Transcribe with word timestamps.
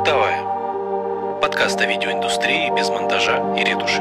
Бытовая. 0.00 1.40
Подкаст 1.42 1.78
о 1.78 1.86
видеоиндустрии 1.86 2.74
без 2.74 2.88
монтажа 2.88 3.54
и 3.54 3.62
ретуши. 3.62 4.00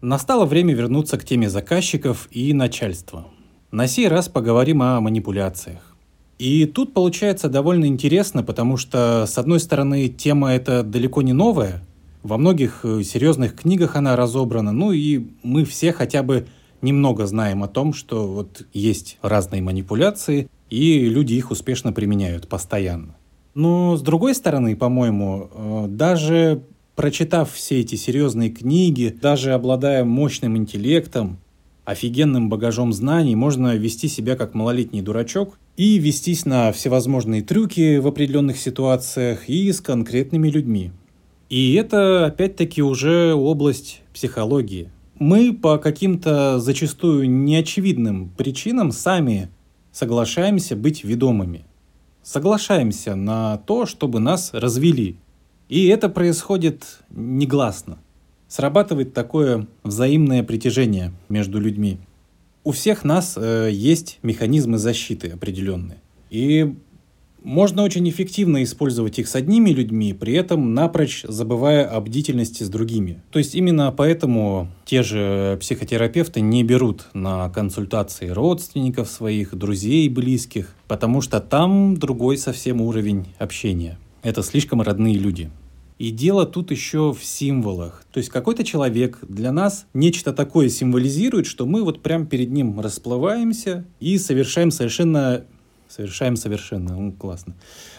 Настало 0.00 0.44
время 0.44 0.74
вернуться 0.74 1.18
к 1.18 1.24
теме 1.24 1.50
заказчиков 1.50 2.28
и 2.30 2.52
начальства. 2.52 3.26
На 3.72 3.88
сей 3.88 4.06
раз 4.06 4.28
поговорим 4.28 4.80
о 4.80 5.00
манипуляциях. 5.00 5.96
И 6.38 6.66
тут 6.66 6.94
получается 6.94 7.48
довольно 7.48 7.86
интересно, 7.86 8.44
потому 8.44 8.76
что, 8.76 9.26
с 9.26 9.36
одной 9.38 9.58
стороны, 9.58 10.06
тема 10.06 10.52
эта 10.52 10.84
далеко 10.84 11.22
не 11.22 11.32
новая, 11.32 11.82
во 12.22 12.38
многих 12.38 12.84
э, 12.84 13.02
серьезных 13.02 13.56
книгах 13.56 13.96
она 13.96 14.14
разобрана, 14.14 14.70
ну 14.70 14.92
и 14.92 15.26
мы 15.42 15.64
все 15.64 15.92
хотя 15.92 16.22
бы 16.22 16.46
немного 16.80 17.26
знаем 17.26 17.64
о 17.64 17.68
том, 17.68 17.92
что 17.92 18.28
вот 18.28 18.66
есть 18.72 19.18
разные 19.20 19.62
манипуляции, 19.62 20.48
и 20.70 21.08
люди 21.08 21.34
их 21.34 21.50
успешно 21.50 21.92
применяют 21.92 22.46
постоянно. 22.46 23.17
Но 23.58 23.96
с 23.96 24.02
другой 24.02 24.36
стороны, 24.36 24.76
по-моему, 24.76 25.50
э, 25.52 25.86
даже 25.88 26.62
прочитав 26.94 27.52
все 27.52 27.80
эти 27.80 27.96
серьезные 27.96 28.50
книги, 28.50 29.12
даже 29.20 29.52
обладая 29.52 30.04
мощным 30.04 30.56
интеллектом, 30.56 31.38
офигенным 31.84 32.50
багажом 32.50 32.92
знаний, 32.92 33.34
можно 33.34 33.74
вести 33.74 34.06
себя 34.06 34.36
как 34.36 34.54
малолетний 34.54 35.00
дурачок 35.00 35.58
и 35.76 35.98
вестись 35.98 36.46
на 36.46 36.70
всевозможные 36.70 37.42
трюки 37.42 37.98
в 37.98 38.06
определенных 38.06 38.58
ситуациях 38.58 39.48
и 39.48 39.72
с 39.72 39.80
конкретными 39.80 40.48
людьми. 40.48 40.92
И 41.50 41.74
это 41.74 42.26
опять-таки 42.26 42.80
уже 42.80 43.34
область 43.34 44.02
психологии. 44.14 44.92
Мы 45.18 45.52
по 45.52 45.78
каким-то 45.78 46.60
зачастую 46.60 47.28
неочевидным 47.28 48.30
причинам 48.38 48.92
сами 48.92 49.48
соглашаемся 49.90 50.76
быть 50.76 51.02
ведомыми. 51.02 51.64
Соглашаемся 52.30 53.14
на 53.14 53.56
то, 53.56 53.86
чтобы 53.86 54.20
нас 54.20 54.50
развели. 54.52 55.16
И 55.70 55.86
это 55.86 56.10
происходит 56.10 56.98
негласно. 57.08 57.96
Срабатывает 58.48 59.14
такое 59.14 59.66
взаимное 59.82 60.42
притяжение 60.42 61.14
между 61.30 61.58
людьми. 61.58 61.98
У 62.64 62.72
всех 62.72 63.02
нас 63.02 63.38
э, 63.38 63.70
есть 63.72 64.18
механизмы 64.22 64.76
защиты 64.76 65.30
определенные. 65.30 66.02
И 66.28 66.74
можно 67.42 67.82
очень 67.82 68.08
эффективно 68.08 68.62
использовать 68.62 69.18
их 69.18 69.28
с 69.28 69.34
одними 69.34 69.70
людьми, 69.70 70.12
при 70.12 70.34
этом 70.34 70.74
напрочь 70.74 71.24
забывая 71.26 71.86
о 71.86 72.00
бдительности 72.00 72.62
с 72.62 72.68
другими. 72.68 73.22
То 73.30 73.38
есть 73.38 73.54
именно 73.54 73.92
поэтому 73.96 74.68
те 74.84 75.02
же 75.02 75.58
психотерапевты 75.60 76.40
не 76.40 76.62
берут 76.64 77.06
на 77.14 77.48
консультации 77.50 78.28
родственников 78.28 79.08
своих, 79.08 79.54
друзей, 79.54 80.08
близких, 80.08 80.74
потому 80.86 81.20
что 81.20 81.40
там 81.40 81.96
другой 81.96 82.38
совсем 82.38 82.80
уровень 82.80 83.26
общения. 83.38 83.98
Это 84.22 84.42
слишком 84.42 84.82
родные 84.82 85.14
люди. 85.14 85.50
И 85.98 86.10
дело 86.10 86.46
тут 86.46 86.70
еще 86.70 87.12
в 87.12 87.24
символах. 87.24 88.04
То 88.12 88.18
есть 88.18 88.30
какой-то 88.30 88.62
человек 88.62 89.18
для 89.22 89.50
нас 89.50 89.86
нечто 89.94 90.32
такое 90.32 90.68
символизирует, 90.68 91.46
что 91.46 91.66
мы 91.66 91.82
вот 91.82 92.02
прям 92.02 92.26
перед 92.26 92.50
ним 92.50 92.78
расплываемся 92.80 93.84
и 93.98 94.16
совершаем 94.16 94.70
совершенно 94.70 95.44
совершаем 95.88 96.36
совершенно, 96.36 96.96
ну, 96.96 97.12
классно. 97.12 97.54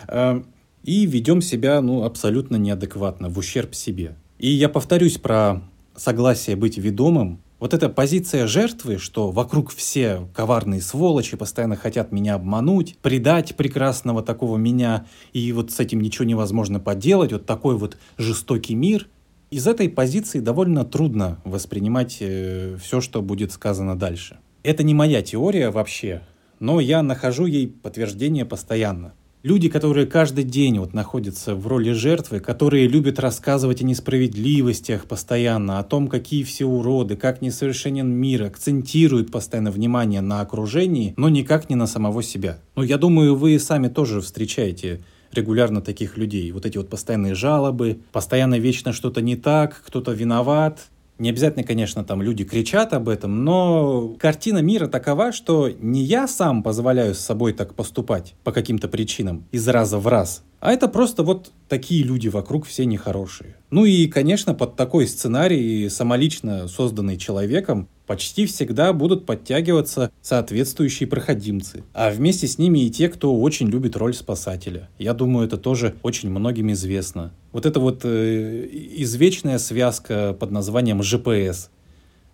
Эм, 0.08 0.46
и 0.84 1.06
ведем 1.06 1.42
себя, 1.42 1.82
ну, 1.82 2.04
абсолютно 2.04 2.56
неадекватно, 2.56 3.30
в 3.30 3.38
ущерб 3.38 3.76
себе. 3.76 4.16
И 4.38 4.50
я 4.50 4.70
повторюсь 4.70 5.18
про 5.18 5.62
согласие 5.96 6.56
быть 6.56 6.78
ведомым. 6.78 7.42
Вот 7.60 7.74
эта 7.74 7.90
позиция 7.90 8.48
жертвы, 8.48 8.98
что 8.98 9.32
вокруг 9.32 9.72
все 9.74 10.30
коварные 10.34 10.82
сволочи 10.82 11.36
постоянно 11.36 11.76
хотят 11.76 12.14
меня 12.14 12.36
обмануть, 12.36 12.98
предать 13.02 13.56
прекрасного 13.58 14.24
такого 14.24 14.56
меня, 14.56 15.06
и 15.34 15.52
вот 15.52 15.72
с 15.72 15.80
этим 15.82 16.00
ничего 16.00 16.24
невозможно 16.24 16.80
поделать, 16.80 17.34
вот 17.34 17.46
такой 17.46 17.78
вот 17.78 17.98
жестокий 18.18 18.76
мир. 18.76 19.10
Из 19.52 19.68
этой 19.68 19.90
позиции 19.90 20.40
довольно 20.40 20.86
трудно 20.86 21.40
воспринимать 21.44 22.18
э, 22.22 22.78
все, 22.82 23.02
что 23.02 23.22
будет 23.22 23.52
сказано 23.52 23.98
дальше. 23.98 24.38
Это 24.64 24.84
не 24.84 24.94
моя 24.94 25.22
теория 25.22 25.70
вообще, 25.70 26.22
но 26.60 26.80
я 26.80 27.02
нахожу 27.02 27.46
ей 27.46 27.68
подтверждение 27.68 28.46
постоянно. 28.46 29.14
Люди, 29.42 29.70
которые 29.70 30.06
каждый 30.06 30.44
день 30.44 30.80
вот 30.80 30.94
находятся 30.94 31.56
в 31.56 31.66
роли 31.66 31.94
жертвы, 31.94 32.42
которые 32.42 32.90
любят 32.90 33.20
рассказывать 33.20 33.82
о 33.82 33.86
несправедливостях 33.86 35.06
постоянно, 35.06 35.80
о 35.80 35.84
том, 35.84 36.10
какие 36.10 36.44
все 36.44 36.66
уроды, 36.66 37.16
как 37.16 37.42
несовершенен 37.42 38.10
мир, 38.10 38.44
акцентируют 38.44 39.32
постоянно 39.32 39.72
внимание 39.72 40.20
на 40.20 40.42
окружении, 40.42 41.14
но 41.16 41.30
никак 41.30 41.70
не 41.70 41.78
на 41.78 41.88
самого 41.88 42.22
себя. 42.22 42.60
Ну, 42.76 42.84
я 42.84 42.98
думаю, 42.98 43.34
вы 43.36 43.58
сами 43.60 43.88
тоже 43.88 44.20
встречаете 44.20 45.00
регулярно 45.32 45.82
таких 45.82 46.18
людей. 46.18 46.52
Вот 46.52 46.66
эти 46.66 46.78
вот 46.78 46.90
постоянные 46.90 47.34
жалобы, 47.34 48.02
постоянно 48.12 48.60
вечно 48.60 48.92
что-то 48.92 49.22
не 49.22 49.38
так, 49.38 49.82
кто-то 49.86 50.12
виноват, 50.12 50.90
не 51.20 51.30
обязательно, 51.30 51.64
конечно, 51.64 52.04
там 52.04 52.22
люди 52.22 52.44
кричат 52.44 52.94
об 52.94 53.10
этом, 53.10 53.44
но 53.44 54.16
картина 54.20 54.60
мира 54.60 54.88
такова, 54.88 55.32
что 55.32 55.70
не 55.70 56.04
я 56.04 56.28
сам 56.28 56.64
позволяю 56.64 57.14
с 57.14 57.20
собой 57.20 57.54
так 57.54 57.76
поступать 57.76 58.36
по 58.44 58.52
каким-то 58.52 58.88
причинам 58.88 59.46
из 59.52 59.68
раза 59.68 60.00
в 60.00 60.08
раз, 60.08 60.44
а 60.60 60.72
это 60.72 60.88
просто 60.88 61.24
вот 61.24 61.52
такие 61.68 62.04
люди 62.04 62.28
вокруг 62.28 62.66
все 62.66 62.86
нехорошие. 62.86 63.56
Ну 63.70 63.86
и, 63.86 64.08
конечно, 64.08 64.54
под 64.54 64.76
такой 64.76 65.08
сценарий, 65.08 65.90
самолично 65.90 66.68
созданный 66.68 67.18
человеком, 67.18 67.88
почти 68.10 68.48
всегда 68.48 68.92
будут 68.92 69.28
подтягиваться 69.28 70.12
соответствующие 70.24 71.06
проходимцы. 71.06 71.84
А 71.94 72.10
вместе 72.10 72.48
с 72.48 72.58
ними 72.58 72.80
и 72.80 72.90
те, 72.90 73.08
кто 73.08 73.40
очень 73.40 73.68
любит 73.68 73.96
роль 73.96 74.16
спасателя. 74.16 74.90
Я 74.98 75.14
думаю, 75.14 75.46
это 75.46 75.58
тоже 75.58 75.94
очень 76.02 76.32
многим 76.32 76.72
известно. 76.72 77.32
Вот 77.52 77.68
это 77.68 77.80
вот 77.80 78.02
э, 78.06 78.68
извечная 78.72 79.60
связка 79.60 80.36
под 80.40 80.50
названием 80.50 81.04
ЖПС. 81.04 81.70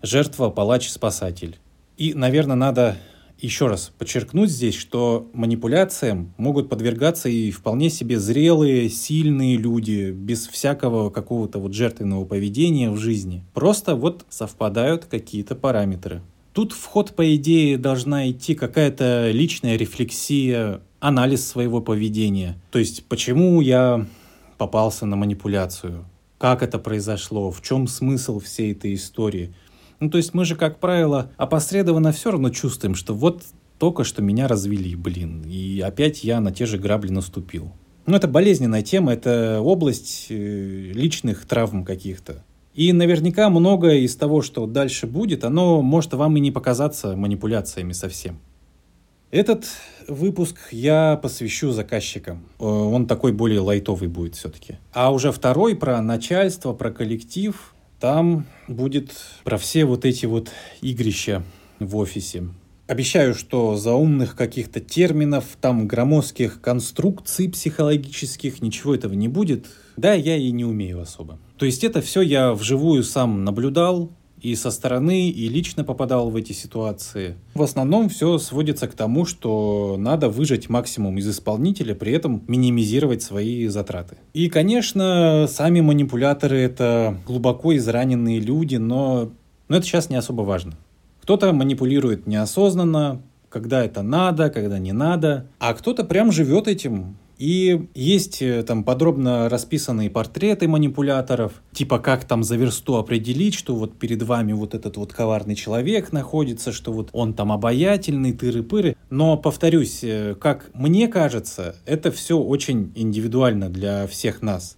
Жертва, 0.01 0.49
палач, 0.49 0.87
спасатель. 0.87 1.57
И, 1.97 2.13
наверное, 2.13 2.55
надо 2.55 2.95
еще 3.39 3.67
раз 3.67 3.91
подчеркнуть 3.97 4.49
здесь, 4.49 4.75
что 4.75 5.29
манипуляциям 5.33 6.33
могут 6.37 6.69
подвергаться 6.69 7.29
и 7.29 7.51
вполне 7.51 7.89
себе 7.89 8.19
зрелые, 8.19 8.89
сильные 8.89 9.57
люди, 9.57 10.11
без 10.11 10.47
всякого 10.47 11.09
какого-то 11.09 11.59
вот 11.59 11.73
жертвенного 11.73 12.25
поведения 12.25 12.89
в 12.89 12.97
жизни. 12.97 13.43
Просто 13.53 13.95
вот 13.95 14.25
совпадают 14.29 15.05
какие-то 15.05 15.55
параметры. 15.55 16.21
Тут 16.53 16.71
в 16.71 16.85
ход, 16.85 17.13
по 17.15 17.35
идее, 17.35 17.77
должна 17.77 18.29
идти 18.29 18.55
какая-то 18.55 19.29
личная 19.31 19.75
рефлексия, 19.75 20.81
анализ 20.99 21.45
своего 21.45 21.81
поведения. 21.81 22.57
То 22.71 22.79
есть, 22.79 23.05
почему 23.05 23.59
я 23.59 24.07
попался 24.57 25.05
на 25.05 25.17
манипуляцию, 25.17 26.05
как 26.37 26.63
это 26.63 26.79
произошло, 26.79 27.51
в 27.51 27.61
чем 27.61 27.87
смысл 27.87 28.39
всей 28.39 28.71
этой 28.71 28.93
истории– 28.93 29.53
ну, 30.05 30.11
то 30.11 30.17
есть 30.17 30.35
мы 30.35 30.45
же, 30.45 30.55
как 30.55 30.79
правило, 30.79 31.31
опосредованно 31.35 32.11
все 32.11 32.29
равно 32.29 32.51
чувствуем, 32.51 32.93
что 32.93 33.15
вот 33.15 33.41
только 33.79 34.03
что 34.03 34.21
меня 34.21 34.47
развели, 34.47 34.95
блин, 34.95 35.43
и 35.47 35.81
опять 35.81 36.23
я 36.23 36.39
на 36.39 36.51
те 36.51 36.67
же 36.67 36.77
грабли 36.77 37.09
наступил. 37.09 37.71
Ну, 38.05 38.15
это 38.15 38.27
болезненная 38.27 38.83
тема, 38.83 39.13
это 39.13 39.61
область 39.61 40.27
э, 40.29 40.91
личных 40.93 41.47
травм 41.47 41.83
каких-то. 41.83 42.43
И 42.75 42.93
наверняка 42.93 43.49
многое 43.49 43.97
из 43.97 44.15
того, 44.15 44.43
что 44.43 44.67
дальше 44.67 45.07
будет, 45.07 45.43
оно 45.43 45.81
может 45.81 46.13
вам 46.13 46.37
и 46.37 46.39
не 46.39 46.51
показаться 46.51 47.15
манипуляциями 47.15 47.93
совсем. 47.93 48.39
Этот 49.31 49.65
выпуск 50.07 50.57
я 50.71 51.19
посвящу 51.21 51.71
заказчикам. 51.71 52.45
Э, 52.59 52.63
он 52.63 53.07
такой 53.07 53.33
более 53.33 53.59
лайтовый 53.59 54.07
будет 54.07 54.35
все-таки. 54.35 54.77
А 54.93 55.11
уже 55.11 55.31
второй 55.31 55.75
про 55.75 55.99
начальство, 55.99 56.73
про 56.73 56.91
коллектив, 56.91 57.74
там 58.05 58.45
будет 58.67 59.15
про 59.43 59.57
все 59.57 59.83
вот 59.83 60.05
эти 60.05 60.27
вот 60.27 60.51
игрища 60.79 61.41
в 61.79 61.97
офисе. 61.97 62.49
Обещаю, 62.85 63.33
что 63.33 63.77
за 63.77 63.93
умных 63.93 64.35
каких-то 64.35 64.79
терминов, 64.79 65.57
там 65.59 65.87
громоздких 65.87 66.61
конструкций 66.61 67.49
психологических, 67.49 68.61
ничего 68.61 68.93
этого 68.93 69.13
не 69.13 69.27
будет. 69.27 69.65
Да, 69.97 70.13
я 70.13 70.37
и 70.37 70.51
не 70.51 70.63
умею 70.65 71.01
особо. 71.01 71.39
То 71.57 71.65
есть 71.65 71.83
это 71.83 72.03
все 72.03 72.21
я 72.21 72.53
вживую 72.53 73.01
сам 73.01 73.43
наблюдал, 73.43 74.11
и 74.45 74.55
со 74.55 74.69
стороны, 74.69 75.29
и 75.29 75.49
лично 75.49 75.83
попадал 75.83 76.29
в 76.29 76.35
эти 76.35 76.53
ситуации. 76.53 77.35
В 77.55 77.63
основном 77.63 78.09
все 78.09 78.37
сводится 78.37 78.87
к 78.87 78.93
тому, 78.93 79.25
что 79.25 79.95
надо 79.97 80.29
выжать 80.29 80.69
максимум 80.69 81.17
из 81.17 81.27
исполнителя, 81.27 81.95
при 81.95 82.13
этом 82.13 82.43
минимизировать 82.47 83.23
свои 83.23 83.65
затраты. 83.67 84.17
И, 84.33 84.47
конечно, 84.49 85.47
сами 85.49 85.81
манипуляторы— 85.81 86.59
это 86.59 87.17
глубоко 87.25 87.75
израненные 87.75 88.39
люди, 88.39 88.75
но, 88.75 89.31
но 89.67 89.77
это 89.77 89.85
сейчас 89.87 90.11
не 90.11 90.15
особо 90.15 90.43
важно. 90.43 90.73
Кто-то 91.21 91.51
манипулирует 91.51 92.27
неосознанно, 92.27 93.23
когда 93.49 93.83
это 93.83 94.03
надо, 94.03 94.51
когда 94.51 94.77
не 94.77 94.91
надо, 94.91 95.47
а 95.57 95.73
кто-то 95.73 96.03
прям 96.03 96.31
живет 96.31 96.67
этим, 96.67 97.17
И 97.37 97.87
есть 97.93 98.41
э, 98.41 98.63
там 98.63 98.83
подробно 98.83 99.49
расписанные 99.49 100.09
портреты 100.09 100.67
манипуляторов, 100.67 101.61
типа 101.73 101.99
как 101.99 102.25
там 102.25 102.43
за 102.43 102.55
версту 102.55 102.95
определить, 102.97 103.55
что 103.55 103.75
вот 103.75 103.97
перед 103.97 104.23
вами 104.23 104.53
вот 104.53 104.73
этот 104.73 104.97
вот 104.97 105.11
коварный 105.11 105.55
человек 105.55 106.11
находится, 106.11 106.71
что 106.71 106.93
вот 106.93 107.09
он 107.11 107.33
там 107.33 107.51
обаятельный, 107.51 108.31
тыры-пыры. 108.31 108.95
Но, 109.09 109.37
повторюсь, 109.37 109.99
э, 110.03 110.35
как 110.39 110.69
мне 110.73 111.07
кажется, 111.07 111.75
это 111.85 112.11
все 112.11 112.37
очень 112.37 112.91
индивидуально 112.95 113.69
для 113.69 114.07
всех 114.07 114.41
нас. 114.41 114.77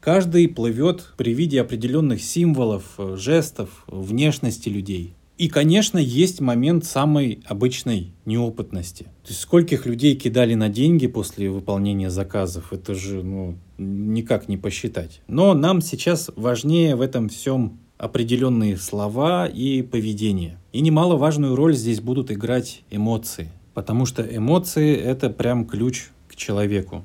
Каждый 0.00 0.48
плывет 0.48 1.12
при 1.16 1.34
виде 1.34 1.60
определенных 1.60 2.22
символов, 2.22 2.84
э, 2.98 3.16
жестов, 3.16 3.84
внешности 3.88 4.68
людей. 4.68 5.14
И, 5.38 5.48
конечно, 5.48 5.98
есть 5.98 6.40
момент 6.40 6.84
самой 6.84 7.40
обычной 7.46 8.12
неопытности. 8.24 9.04
То 9.04 9.28
есть 9.28 9.40
скольких 9.40 9.86
людей 9.86 10.16
кидали 10.16 10.54
на 10.54 10.68
деньги 10.68 11.06
после 11.06 11.48
выполнения 11.48 12.10
заказов, 12.10 12.72
это 12.72 12.96
же 12.96 13.22
ну, 13.22 13.56
никак 13.78 14.48
не 14.48 14.56
посчитать. 14.56 15.22
Но 15.28 15.54
нам 15.54 15.80
сейчас 15.80 16.28
важнее 16.34 16.96
в 16.96 17.00
этом 17.00 17.28
всем 17.28 17.78
определенные 17.98 18.76
слова 18.76 19.46
и 19.46 19.82
поведение. 19.82 20.58
И 20.72 20.80
немаловажную 20.80 21.54
роль 21.54 21.76
здесь 21.76 22.00
будут 22.00 22.32
играть 22.32 22.82
эмоции. 22.90 23.48
Потому 23.74 24.06
что 24.06 24.22
эмоции— 24.22 24.96
это 24.96 25.30
прям 25.30 25.66
ключ 25.66 26.08
к 26.26 26.34
человеку. 26.34 27.04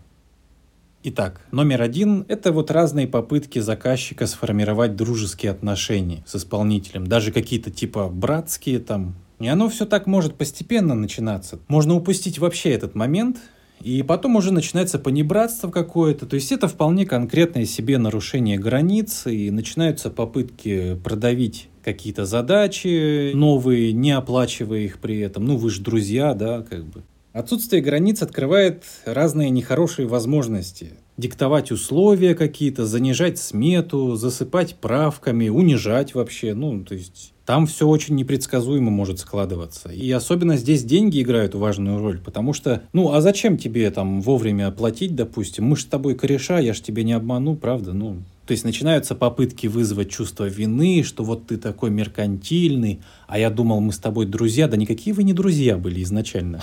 Итак, 1.05 1.41
номер 1.51 1.81
один– 1.81 2.23
это 2.29 2.53
вот 2.53 2.71
разные 2.71 3.09
попытки 3.09 3.59
заказчика 3.59 4.25
сформировать 4.25 4.95
дружеские 4.95 5.51
отношения 5.51 6.23
с 6.25 6.37
исполнителем, 6.37 7.07
даже 7.07 7.33
какие-то 7.33 7.71
типа 7.71 8.07
братские 8.07 8.79
там. 8.79 9.15
И 9.41 9.47
оно 9.49 9.67
все 9.67 9.85
так 9.85 10.07
может 10.07 10.35
постепенно 10.35 10.95
начинаться. 10.95 11.59
Можно 11.67 11.95
упустить 11.95 12.39
вообще 12.39 12.69
этот 12.69 12.95
момент, 12.95 13.35
и 13.81 14.01
потом 14.01 14.37
уже 14.37 14.53
начинается 14.53 14.97
понебратство 14.97 15.69
какое-то. 15.69 16.25
То 16.25 16.35
есть 16.35 16.53
это 16.53 16.69
вполне 16.69 17.05
конкретное 17.05 17.65
себе 17.65 17.97
нарушение 17.97 18.57
границ, 18.57 19.27
и 19.27 19.51
начинаются 19.51 20.09
попытки 20.09 20.95
продавить 21.03 21.67
какие-то 21.83 22.25
задачи 22.25 23.33
новые, 23.33 23.91
не 23.91 24.11
оплачивая 24.11 24.79
их 24.79 24.99
при 24.99 25.19
этом. 25.19 25.43
Ну, 25.43 25.57
вы 25.57 25.69
же 25.69 25.81
друзья, 25.81 26.33
да, 26.33 26.61
как 26.61 26.85
бы. 26.85 27.03
Отсутствие 27.33 27.81
границ 27.81 28.21
открывает 28.21 28.83
разные 29.05 29.49
нехорошие 29.49 30.07
возможности. 30.07 30.91
Диктовать 31.17 31.71
условия 31.71 32.35
какие-то, 32.35 32.85
занижать 32.85 33.39
смету, 33.39 34.15
засыпать 34.15 34.75
правками, 34.75 35.49
унижать 35.49 36.13
вообще. 36.13 36.53
Ну, 36.53 36.83
то 36.83 36.93
есть 36.93 37.33
там 37.43 37.65
все 37.65 37.87
очень 37.87 38.13
непредсказуемо 38.13 38.91
может 38.91 39.17
складываться. 39.17 39.89
И 39.89 40.11
особенно 40.11 40.57
здесь 40.57 40.83
деньги 40.83 41.23
играют 41.23 41.55
важную 41.55 41.97
роль, 41.97 42.19
потому 42.19 42.53
что, 42.53 42.83
ну, 42.93 43.11
а 43.13 43.21
зачем 43.21 43.57
тебе 43.57 43.89
там 43.89 44.21
вовремя 44.21 44.69
платить, 44.69 45.15
допустим? 45.15 45.65
Мы 45.65 45.75
же 45.75 45.81
с 45.81 45.85
тобой 45.85 46.13
кореша, 46.13 46.59
я 46.59 46.75
ж 46.75 46.81
тебе 46.81 47.03
не 47.03 47.13
обману, 47.13 47.55
правда? 47.55 47.93
Ну, 47.93 48.17
то 48.45 48.51
есть 48.51 48.65
начинаются 48.65 49.15
попытки 49.15 49.67
вызвать 49.67 50.09
чувство 50.09 50.45
вины, 50.45 51.03
что 51.03 51.23
вот 51.23 51.47
ты 51.47 51.57
такой 51.57 51.89
меркантильный, 51.89 52.99
а 53.25 53.39
я 53.39 53.49
думал, 53.49 53.79
мы 53.79 53.93
с 53.93 53.97
тобой 53.97 54.25
друзья. 54.25 54.67
Да 54.67 54.75
никакие 54.75 55.15
вы 55.15 55.23
не 55.23 55.33
друзья 55.33 55.77
были 55.77 56.03
изначально. 56.03 56.61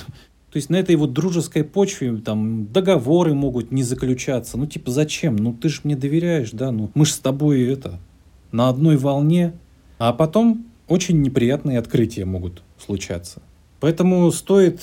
То 0.51 0.57
есть 0.57 0.69
на 0.69 0.77
этой 0.77 0.97
вот 0.97 1.13
дружеской 1.13 1.63
почве 1.63 2.17
там 2.17 2.67
договоры 2.73 3.35
могут 3.35 3.71
не 3.71 3.83
заключаться. 3.85 4.59
Ну 4.59 4.67
типа 4.67 4.91
зачем? 4.91 5.37
Ну 5.37 5.53
ты 5.53 5.69
же 5.69 5.81
мне 5.85 5.97
доверяешь, 5.97 6.51
да? 6.51 6.73
Ну 6.73 6.91
мы 6.95 7.07
же 7.07 7.13
с 7.13 7.19
тобой 7.19 7.63
это 7.63 8.01
на 8.51 8.69
одной 8.69 8.97
волне. 8.97 9.55
А 9.99 10.13
потом 10.13 10.67
очень 10.89 11.21
неприятные 11.23 11.79
открытия 11.79 12.25
могут 12.25 12.63
случаться. 12.79 13.43
Поэтому 13.79 14.31
стоит 14.33 14.81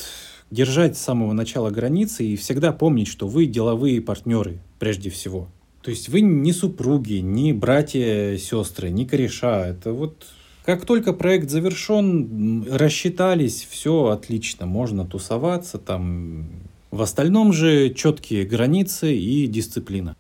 держать 0.51 0.97
с 0.97 1.01
самого 1.01 1.33
начала 1.33 1.69
границы 1.69 2.23
и 2.25 2.37
всегда 2.37 2.71
помнить, 2.71 3.07
что 3.07 3.27
вы 3.27 3.45
деловые 3.45 4.01
партнеры 4.01 4.59
прежде 4.79 5.09
всего. 5.09 5.49
То 5.81 5.91
есть 5.91 6.09
вы 6.09 6.21
не 6.21 6.53
супруги, 6.53 7.15
не 7.15 7.51
братья, 7.53 8.37
сестры, 8.37 8.89
не 8.89 9.05
кореша. 9.05 9.67
Это 9.67 9.91
вот 9.91 10.27
как 10.67 10.85
только 10.85 11.13
проект 11.13 11.49
завершен, 11.49 12.67
рассчитались, 12.69 13.65
все 13.71 14.07
отлично, 14.07 14.65
можно 14.65 15.05
тусоваться 15.05 15.77
там. 15.77 16.49
В 16.91 17.01
остальном 17.01 17.53
же 17.53 17.93
четкие 17.93 18.43
границы 18.43 19.15
и 19.15 19.47
дисциплина. 19.47 20.13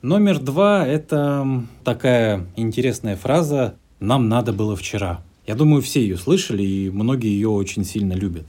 Номер 0.00 0.38
два– 0.38 0.86
это 0.86 1.44
такая 1.82 2.46
интересная 2.54 3.16
фраза 3.16 3.74
«нам 3.98 4.28
надо 4.28 4.52
было 4.52 4.76
вчера». 4.76 5.24
Я 5.44 5.56
думаю, 5.56 5.82
все 5.82 6.02
ее 6.02 6.18
слышали, 6.18 6.62
и 6.62 6.90
многие 6.90 7.30
ее 7.30 7.48
очень 7.48 7.84
сильно 7.84 8.12
любят. 8.12 8.46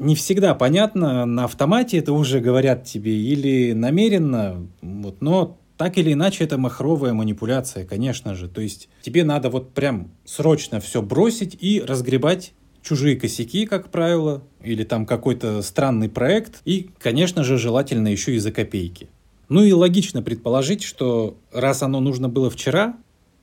Не 0.00 0.16
всегда 0.16 0.56
понятно, 0.56 1.26
на 1.26 1.44
автомате 1.44 1.96
это 1.96 2.12
уже 2.12 2.40
говорят 2.40 2.82
тебе 2.82 3.16
или 3.16 3.72
намеренно, 3.72 4.66
вот, 4.82 5.20
но 5.20 5.58
так 5.78 5.96
или 5.96 6.12
иначе, 6.12 6.44
это 6.44 6.58
махровая 6.58 7.12
манипуляция, 7.12 7.86
конечно 7.86 8.34
же. 8.34 8.48
То 8.48 8.60
есть 8.60 8.88
тебе 9.00 9.22
надо 9.24 9.48
вот 9.48 9.72
прям 9.72 10.10
срочно 10.24 10.80
все 10.80 11.00
бросить 11.00 11.56
и 11.60 11.80
разгребать 11.80 12.52
чужие 12.82 13.16
косяки, 13.16 13.64
как 13.64 13.90
правило, 13.90 14.42
или 14.62 14.82
там 14.82 15.06
какой-то 15.06 15.62
странный 15.62 16.08
проект, 16.08 16.62
и, 16.64 16.90
конечно 16.98 17.44
же, 17.44 17.58
желательно 17.58 18.08
еще 18.08 18.34
и 18.34 18.38
за 18.38 18.50
копейки. 18.50 19.08
Ну 19.48 19.62
и 19.62 19.72
логично 19.72 20.20
предположить, 20.20 20.82
что 20.82 21.38
раз 21.52 21.82
оно 21.82 22.00
нужно 22.00 22.28
было 22.28 22.50
вчера, 22.50 22.96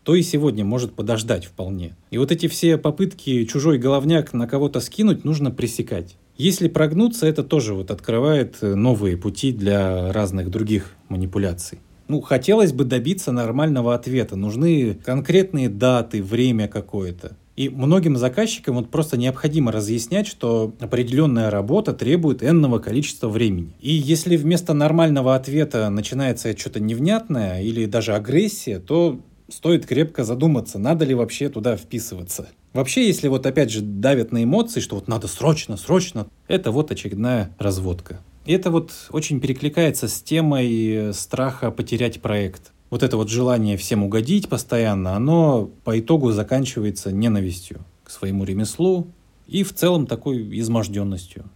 то 0.03 0.13
и 0.13 0.21
сегодня 0.21 0.65
может 0.65 0.93
подождать 0.93 1.45
вполне. 1.45 1.95
И 2.11 2.17
вот 2.17 2.31
эти 2.31 2.47
все 2.47 2.77
попытки 2.77 3.45
чужой 3.45 3.77
головняк 3.77 4.33
на 4.33 4.47
кого-то 4.47 4.81
скинуть 4.81 5.23
нужно 5.23 5.51
пресекать. 5.51 6.17
Если 6.37 6.67
прогнуться, 6.67 7.27
это 7.27 7.43
тоже 7.43 7.73
вот 7.73 7.91
открывает 7.91 8.61
новые 8.61 9.15
пути 9.15 9.53
для 9.53 10.11
разных 10.11 10.51
других 10.51 10.91
манипуляций. 11.07 11.79
Ну, 12.07 12.21
хотелось 12.21 12.71
бы 12.71 12.83
добиться 12.83 13.31
нормального 13.31 13.95
ответа. 13.95 14.35
Нужны 14.35 14.95
конкретные 15.03 15.69
даты, 15.69 16.21
время 16.21 16.67
какое-то. 16.67 17.35
И 17.55 17.69
многим 17.69 18.17
заказчикам 18.17 18.75
вот 18.75 18.89
просто 18.89 19.17
необходимо 19.17 19.71
разъяснять, 19.71 20.27
что 20.27 20.73
определенная 20.79 21.49
работа 21.49 21.93
требует 21.93 22.43
энного 22.43 22.79
количества 22.79 23.29
времени. 23.29 23.73
И 23.79 23.93
если 23.93 24.35
вместо 24.35 24.73
нормального 24.73 25.35
ответа 25.35 25.89
начинается 25.89 26.55
что-то 26.57 26.81
невнятное 26.81 27.61
или 27.61 27.85
даже 27.85 28.13
агрессия, 28.13 28.79
то 28.79 29.21
стоит 29.49 29.85
крепко 29.85 30.23
задуматься, 30.23 30.79
надо 30.79 31.05
ли 31.05 31.13
вообще 31.13 31.49
туда 31.49 31.77
вписываться. 31.77 32.49
Вообще, 32.73 33.07
если 33.07 33.29
вот 33.29 33.45
опять 33.45 33.71
же 33.71 33.81
давят 33.81 34.33
на 34.33 34.43
эмоции, 34.43 34.81
что 34.81 34.95
вот 34.95 35.07
надо 35.07 35.27
срочно, 35.27 35.77
срочно, 35.77 36.27
это 36.49 36.71
вот 36.71 36.91
очередная 36.91 37.55
разводка. 37.57 38.19
Это 38.45 38.69
вот 38.69 38.91
очень 39.09 39.39
перекликается 39.39 40.07
с 40.07 40.21
темой 40.21 41.13
страха 41.13 41.71
потерять 41.71 42.21
проект. 42.21 42.73
Вот 42.91 43.01
это 43.01 43.17
вот 43.17 43.29
желание 43.29 43.75
всем 43.75 44.03
угодить 44.03 44.47
постоянно, 44.47 45.15
оно 45.15 45.69
по 45.83 45.99
итогу 45.99 46.31
заканчивается 46.31 47.11
ненавистью 47.11 47.83
к 48.03 48.11
своему 48.11 48.43
ремеслу 48.43 49.07
и 49.47 49.63
в 49.63 49.73
целом 49.73 50.05
такой 50.05 50.59
изможденностью. 50.59 51.49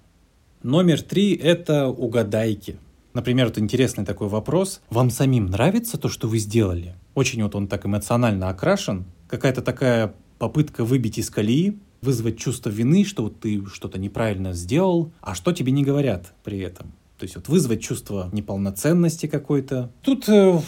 Номер 0.63 1.01
три– 1.01 1.35
это 1.35 1.87
угадайки. 1.87 2.77
Например, 3.13 3.47
вот 3.47 3.59
интересный 3.59 4.05
такой 4.05 4.27
вопрос. 4.27 4.81
Вам 4.89 5.11
самим 5.11 5.45
нравится 5.45 5.97
то, 5.97 6.09
что 6.09 6.27
вы 6.27 6.39
сделали? 6.39 6.95
Очень 7.13 7.43
вот 7.43 7.55
он 7.55 7.67
так 7.67 7.85
эмоционально 7.85 8.49
окрашен. 8.49 9.05
Какая-то 9.27 9.61
такая 9.61 10.15
попытка 10.37 10.83
выбить 10.83 11.17
из 11.17 11.29
колеи, 11.29 11.77
вызвать 12.01 12.37
чувство 12.37 12.69
вины, 12.69 13.03
что 13.03 13.23
вот 13.23 13.39
ты 13.39 13.65
что-то 13.65 13.99
неправильно 13.99 14.53
сделал, 14.53 15.11
а 15.21 15.35
что 15.35 15.51
тебе 15.51 15.71
не 15.71 15.83
говорят 15.83 16.33
при 16.43 16.59
этом. 16.59 16.93
То 17.17 17.23
есть 17.23 17.35
вот 17.35 17.49
вызвать 17.49 17.81
чувство 17.81 18.29
неполноценности 18.31 19.27
какой-то. 19.27 19.91
Тут 20.03 20.29
э, 20.29 20.59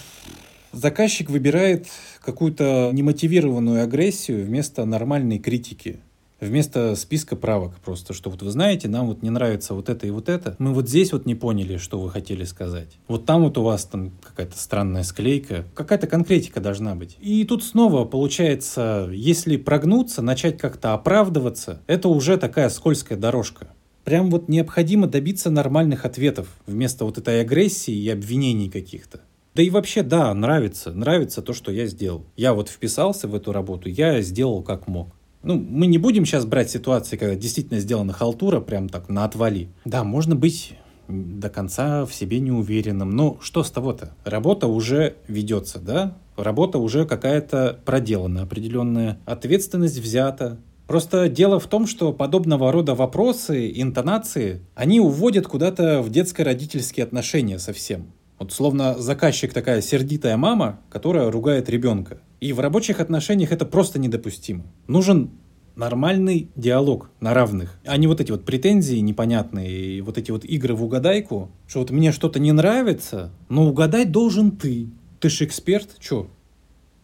заказчик 0.73 1.29
выбирает 1.29 1.87
какую-то 2.21 2.91
немотивированную 2.93 3.83
агрессию 3.83 4.45
вместо 4.45 4.85
нормальной 4.85 5.39
критики 5.39 6.01
вместо 6.41 6.95
списка 6.95 7.35
правок 7.35 7.75
просто, 7.83 8.13
что 8.13 8.29
вот 8.29 8.41
вы 8.41 8.51
знаете, 8.51 8.87
нам 8.87 9.07
вот 9.07 9.21
не 9.21 9.29
нравится 9.29 9.73
вот 9.73 9.87
это 9.87 10.05
и 10.07 10.09
вот 10.09 10.27
это. 10.27 10.55
Мы 10.59 10.73
вот 10.73 10.89
здесь 10.89 11.13
вот 11.13 11.25
не 11.25 11.35
поняли, 11.35 11.77
что 11.77 11.99
вы 11.99 12.09
хотели 12.09 12.43
сказать. 12.43 12.97
Вот 13.07 13.25
там 13.25 13.43
вот 13.43 13.57
у 13.57 13.63
вас 13.63 13.85
там 13.85 14.11
какая-то 14.21 14.57
странная 14.57 15.03
склейка, 15.03 15.65
какая-то 15.73 16.07
конкретика 16.07 16.59
должна 16.59 16.95
быть. 16.95 17.17
И 17.21 17.45
тут 17.45 17.63
снова 17.63 18.05
получается, 18.05 19.09
если 19.13 19.55
прогнуться, 19.55 20.21
начать 20.21 20.57
как-то 20.57 20.93
оправдываться, 20.93 21.81
это 21.87 22.09
уже 22.09 22.37
такая 22.37 22.69
скользкая 22.69 23.17
дорожка. 23.17 23.67
Прям 24.03 24.31
вот 24.31 24.49
необходимо 24.49 25.05
добиться 25.05 25.51
нормальных 25.51 26.05
ответов 26.05 26.47
вместо 26.65 27.05
вот 27.05 27.19
этой 27.19 27.41
агрессии 27.41 27.93
и 27.93 28.09
обвинений 28.09 28.69
каких-то. 28.69 29.21
Да 29.53 29.61
и 29.61 29.69
вообще, 29.69 30.01
да, 30.01 30.33
нравится, 30.33 30.91
нравится 30.91 31.41
то, 31.41 31.53
что 31.53 31.71
я 31.71 31.85
сделал. 31.85 32.25
Я 32.37 32.53
вот 32.53 32.69
вписался 32.69 33.27
в 33.27 33.35
эту 33.35 33.51
работу, 33.51 33.89
я 33.89 34.21
сделал 34.21 34.63
как 34.63 34.87
мог. 34.87 35.13
Ну, 35.43 35.55
мы 35.55 35.87
не 35.87 35.97
будем 35.97 36.25
сейчас 36.25 36.45
брать 36.45 36.69
ситуации, 36.69 37.17
когда 37.17 37.35
действительно 37.35 37.79
сделана 37.79 38.13
халтура, 38.13 38.59
прям 38.59 38.89
так 38.89 39.09
на 39.09 39.25
отвали. 39.25 39.69
Да, 39.85 40.03
можно 40.03 40.35
быть 40.35 40.77
до 41.07 41.49
конца 41.49 42.05
в 42.05 42.13
себе 42.13 42.39
не 42.39 42.51
уверенным. 42.51 43.09
Но 43.11 43.37
что 43.41 43.63
с 43.63 43.71
того-то? 43.71 44.11
Работа 44.23 44.67
уже 44.67 45.15
ведется, 45.27 45.79
да? 45.79 46.17
Работа 46.37 46.77
уже 46.77 47.05
какая-то 47.05 47.79
проделана, 47.85 48.43
определенная 48.43 49.19
ответственность 49.25 49.99
взята, 49.99 50.59
Просто 50.91 51.29
дело 51.29 51.57
в 51.57 51.67
том, 51.67 51.87
что 51.87 52.11
подобного 52.11 52.69
рода 52.69 52.95
вопросы, 52.95 53.71
интонации, 53.73 54.59
они 54.75 54.99
уводят 54.99 55.47
куда-то 55.47 56.01
в 56.01 56.09
детско-родительские 56.09 57.05
отношения 57.05 57.59
совсем. 57.59 58.11
Вот 58.39 58.51
словно 58.51 58.99
заказчик 58.99 59.53
такая 59.53 59.81
сердитая 59.81 60.35
мама, 60.35 60.81
которая 60.89 61.31
ругает 61.31 61.69
ребенка. 61.69 62.19
И 62.41 62.53
в 62.53 62.59
рабочих 62.59 62.99
отношениях 62.99 63.51
это 63.51 63.65
просто 63.65 63.99
недопустимо. 63.99 64.65
Нужен 64.87 65.29
нормальный 65.75 66.49
диалог 66.55 67.11
на 67.19 67.35
равных, 67.35 67.79
а 67.85 67.95
не 67.97 68.07
вот 68.07 68.19
эти 68.19 68.31
вот 68.31 68.45
претензии 68.45 68.97
непонятные, 68.97 69.97
и 69.97 70.01
вот 70.01 70.17
эти 70.17 70.31
вот 70.31 70.43
игры 70.43 70.73
в 70.73 70.83
угадайку, 70.83 71.51
что 71.67 71.79
вот 71.79 71.91
мне 71.91 72.11
что-то 72.11 72.39
не 72.39 72.51
нравится, 72.51 73.31
но 73.47 73.69
угадать 73.69 74.11
должен 74.11 74.51
ты. 74.57 74.89
Ты 75.19 75.29
ж 75.29 75.43
эксперт, 75.43 75.97
чё? 75.99 76.31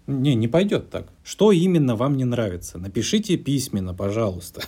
Не, 0.08 0.34
не 0.34 0.48
пойдет 0.48 0.90
так. 0.90 1.14
Что 1.24 1.52
именно 1.52 1.96
вам 1.96 2.18
не 2.18 2.26
нравится? 2.26 2.80
Напишите 2.80 3.38
письменно, 3.38 3.94
пожалуйста. 3.94 4.64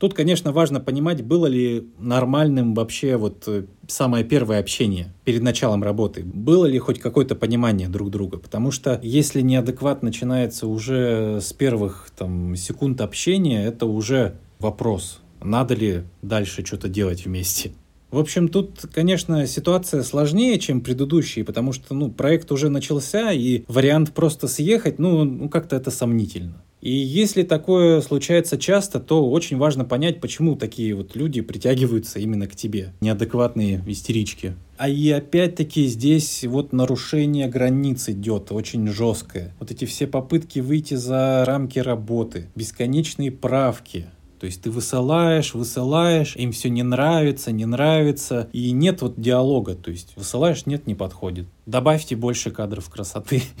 Тут, 0.00 0.14
конечно, 0.14 0.50
важно 0.50 0.80
понимать, 0.80 1.22
было 1.22 1.44
ли 1.44 1.86
нормальным 1.98 2.74
вообще 2.74 3.18
вот 3.18 3.44
э, 3.46 3.66
самое 3.86 4.24
первое 4.24 4.58
общение 4.58 5.12
перед 5.24 5.42
началом 5.42 5.82
работы. 5.82 6.22
Было 6.24 6.64
ли 6.64 6.78
хоть 6.78 6.98
какое-то 6.98 7.34
понимание 7.34 7.86
друг 7.86 8.08
друга? 8.10 8.38
Потому 8.38 8.70
что 8.70 8.98
если 9.02 9.42
неадекват 9.42 10.02
начинается 10.02 10.66
уже 10.66 11.38
с 11.42 11.52
первых 11.52 12.10
там, 12.16 12.56
секунд 12.56 13.02
общения, 13.02 13.62
это 13.66 13.84
уже 13.84 14.36
вопрос. 14.58 15.20
Надо 15.42 15.74
ли 15.74 16.04
дальше 16.22 16.64
что-то 16.64 16.88
делать 16.88 17.26
вместе? 17.26 17.72
В 18.10 18.18
общем, 18.18 18.48
тут, 18.48 18.86
конечно, 18.94 19.46
ситуация 19.46 20.02
сложнее, 20.02 20.58
чем 20.58 20.80
предыдущие, 20.80 21.44
потому 21.44 21.72
что, 21.74 21.92
ну, 21.92 22.10
проект 22.10 22.50
уже 22.52 22.70
начался, 22.70 23.32
и 23.32 23.64
вариант 23.68 24.14
просто 24.14 24.48
съехать, 24.48 24.98
ну, 24.98 25.24
ну 25.24 25.50
как-то 25.50 25.76
это 25.76 25.90
сомнительно. 25.90 26.62
И 26.80 26.90
если 26.90 27.42
такое 27.42 28.00
случается 28.00 28.56
часто, 28.56 29.00
то 29.00 29.28
очень 29.28 29.58
важно 29.58 29.84
понять, 29.84 30.20
почему 30.20 30.56
такие 30.56 30.94
вот 30.94 31.14
люди 31.14 31.40
притягиваются 31.40 32.18
именно 32.18 32.46
к 32.46 32.56
тебе, 32.56 32.94
неадекватные 33.00 33.82
истерички. 33.86 34.54
А 34.78 34.88
и 34.88 35.10
опять-таки 35.10 35.86
здесь 35.86 36.44
вот 36.44 36.72
нарушение 36.72 37.48
границ 37.48 38.08
идет 38.08 38.50
очень 38.50 38.88
жесткое. 38.88 39.54
Вот 39.60 39.70
эти 39.70 39.84
все 39.84 40.06
попытки 40.06 40.60
выйти 40.60 40.94
за 40.94 41.44
рамки 41.46 41.78
работы, 41.78 42.46
бесконечные 42.54 43.30
правки, 43.30 44.06
то 44.40 44.46
есть 44.46 44.62
ты 44.62 44.70
высылаешь, 44.70 45.52
высылаешь, 45.52 46.34
им 46.34 46.52
все 46.52 46.70
не 46.70 46.82
нравится, 46.82 47.52
не 47.52 47.66
нравится, 47.66 48.48
и 48.54 48.70
нет 48.70 49.02
вот 49.02 49.20
диалога. 49.20 49.74
То 49.74 49.90
есть 49.90 50.14
высылаешь, 50.16 50.64
нет, 50.64 50.86
не 50.86 50.94
подходит. 50.94 51.46
Добавьте 51.66 52.16
больше 52.16 52.50
кадров 52.50 52.88
красоты. 52.88 53.42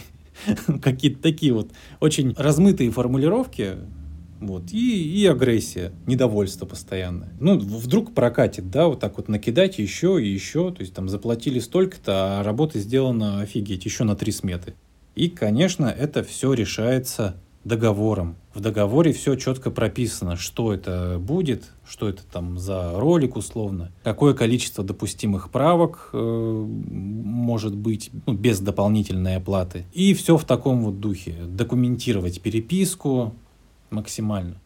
Какие-то 0.82 1.22
такие 1.22 1.52
вот 1.52 1.70
очень 2.00 2.34
размытые 2.36 2.90
формулировки, 2.90 3.76
вот, 4.40 4.72
и, 4.72 5.22
и 5.22 5.26
агрессия, 5.26 5.92
недовольство 6.06 6.64
постоянное. 6.64 7.28
Ну, 7.40 7.58
вдруг 7.58 8.14
прокатит, 8.14 8.70
да, 8.70 8.88
вот 8.88 8.98
так 8.98 9.18
вот 9.18 9.28
накидать 9.28 9.78
еще 9.78 10.22
и 10.22 10.28
еще, 10.28 10.72
то 10.72 10.80
есть 10.80 10.94
там 10.94 11.08
заплатили 11.08 11.58
столько-то, 11.58 12.40
а 12.40 12.42
работа 12.42 12.78
сделана, 12.78 13.40
офигеть, 13.42 13.84
еще 13.84 14.04
на 14.04 14.16
три 14.16 14.32
сметы. 14.32 14.74
И, 15.14 15.28
конечно, 15.28 15.86
это 15.86 16.24
все 16.24 16.54
решается 16.54 17.36
договором. 17.64 18.36
В 18.54 18.60
договоре 18.60 19.12
все 19.12 19.36
четко 19.36 19.70
прописано, 19.70 20.36
что 20.36 20.72
это 20.72 21.18
будет, 21.20 21.70
что 21.86 22.08
это 22.08 22.22
там 22.24 22.58
за 22.58 22.98
ролик 22.98 23.36
условно, 23.36 23.92
какое 24.02 24.34
количество 24.34 24.82
допустимых 24.82 25.50
правок 25.50 26.10
э, 26.12 26.18
может 26.18 27.76
быть 27.76 28.10
ну, 28.26 28.32
без 28.32 28.60
дополнительной 28.60 29.36
оплаты. 29.36 29.84
И 29.92 30.14
все 30.14 30.36
в 30.36 30.44
таком 30.44 30.82
вот 30.84 31.00
духе. 31.00 31.34
Документировать 31.46 32.40
переписку 32.40 33.34
максимально. 33.90 34.56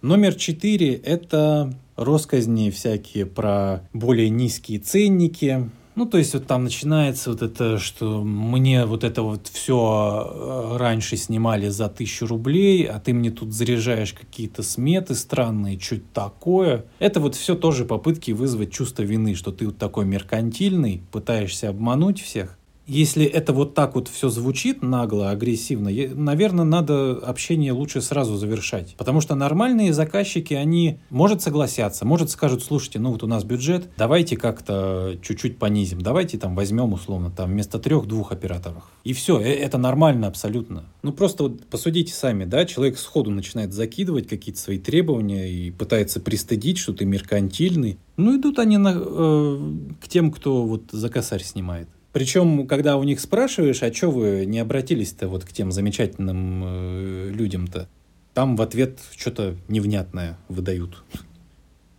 Номер 0.00 0.34
четыре– 0.34 0.94
это 0.94 1.74
росказни 1.96 2.70
всякие 2.70 3.26
про 3.26 3.88
более 3.92 4.30
низкие 4.30 4.78
ценники, 4.80 5.70
ну, 5.94 6.06
то 6.06 6.18
есть 6.18 6.34
вот 6.34 6.46
там 6.46 6.64
начинается 6.64 7.30
вот 7.30 7.42
это, 7.42 7.78
что 7.78 8.22
мне 8.22 8.86
вот 8.86 9.04
это 9.04 9.22
вот 9.22 9.48
все 9.48 10.30
э, 10.34 10.76
раньше 10.78 11.16
снимали 11.16 11.68
за 11.68 11.88
тысячу 11.88 12.26
рублей, 12.26 12.84
а 12.86 12.98
ты 12.98 13.12
мне 13.12 13.30
тут 13.30 13.52
заряжаешь 13.52 14.12
какие-то 14.12 14.62
сметы 14.62 15.14
странные, 15.14 15.78
что-то 15.78 16.04
такое. 16.14 16.84
Это 16.98 17.20
вот 17.20 17.34
все 17.34 17.54
тоже 17.54 17.84
попытки 17.84 18.30
вызвать 18.30 18.72
чувство 18.72 19.02
вины, 19.02 19.34
что 19.34 19.52
ты 19.52 19.66
вот 19.66 19.78
такой 19.78 20.06
меркантильный, 20.06 21.02
пытаешься 21.10 21.68
обмануть 21.68 22.20
всех 22.20 22.58
если 22.86 23.24
это 23.24 23.52
вот 23.52 23.74
так 23.74 23.94
вот 23.94 24.08
все 24.08 24.28
звучит 24.28 24.82
нагло, 24.82 25.30
агрессивно, 25.30 25.90
наверное, 26.14 26.64
надо 26.64 27.12
общение 27.12 27.72
лучше 27.72 28.00
сразу 28.00 28.36
завершать. 28.36 28.94
Потому 28.96 29.20
что 29.20 29.34
нормальные 29.34 29.92
заказчики, 29.92 30.54
они, 30.54 30.98
может, 31.10 31.42
согласятся, 31.42 32.04
может, 32.04 32.30
скажут, 32.30 32.62
слушайте, 32.62 32.98
ну 32.98 33.12
вот 33.12 33.22
у 33.22 33.26
нас 33.26 33.44
бюджет, 33.44 33.88
давайте 33.96 34.36
как-то 34.36 35.16
чуть-чуть 35.22 35.58
понизим, 35.58 36.00
давайте 36.00 36.38
там 36.38 36.54
возьмем 36.54 36.92
условно 36.92 37.30
там 37.30 37.50
вместо 37.50 37.78
трех-двух 37.78 38.32
операторов. 38.32 38.84
И 39.04 39.12
все, 39.12 39.40
э, 39.40 39.44
это 39.44 39.78
нормально 39.78 40.26
абсолютно. 40.26 40.84
Ну 41.02 41.12
просто 41.12 41.44
вот 41.44 41.64
посудите 41.66 42.12
сами, 42.12 42.44
да, 42.44 42.64
человек 42.64 42.98
сходу 42.98 43.30
начинает 43.30 43.72
закидывать 43.72 44.28
какие-то 44.28 44.60
свои 44.60 44.78
требования 44.78 45.50
и 45.50 45.70
пытается 45.70 46.20
пристыдить, 46.20 46.78
что 46.78 46.92
ты 46.92 47.04
меркантильный. 47.04 47.98
Ну 48.16 48.38
идут 48.38 48.58
они 48.58 48.76
на, 48.76 48.94
э, 48.94 49.58
к 50.00 50.08
тем, 50.08 50.32
кто 50.32 50.64
вот 50.64 50.90
за 50.90 51.08
косарь 51.08 51.42
снимает. 51.42 51.88
Причем, 52.12 52.66
когда 52.66 52.98
у 52.98 53.04
них 53.04 53.20
спрашиваешь, 53.20 53.82
а 53.82 53.92
что 53.92 54.10
вы 54.10 54.44
не 54.44 54.58
обратились-то 54.58 55.28
вот 55.28 55.44
к 55.44 55.52
тем 55.52 55.72
замечательным 55.72 56.62
э, 56.64 57.30
людям-то, 57.30 57.88
там 58.34 58.56
в 58.56 58.62
ответ 58.62 58.98
что-то 59.16 59.56
невнятное 59.68 60.38
выдают. 60.48 61.02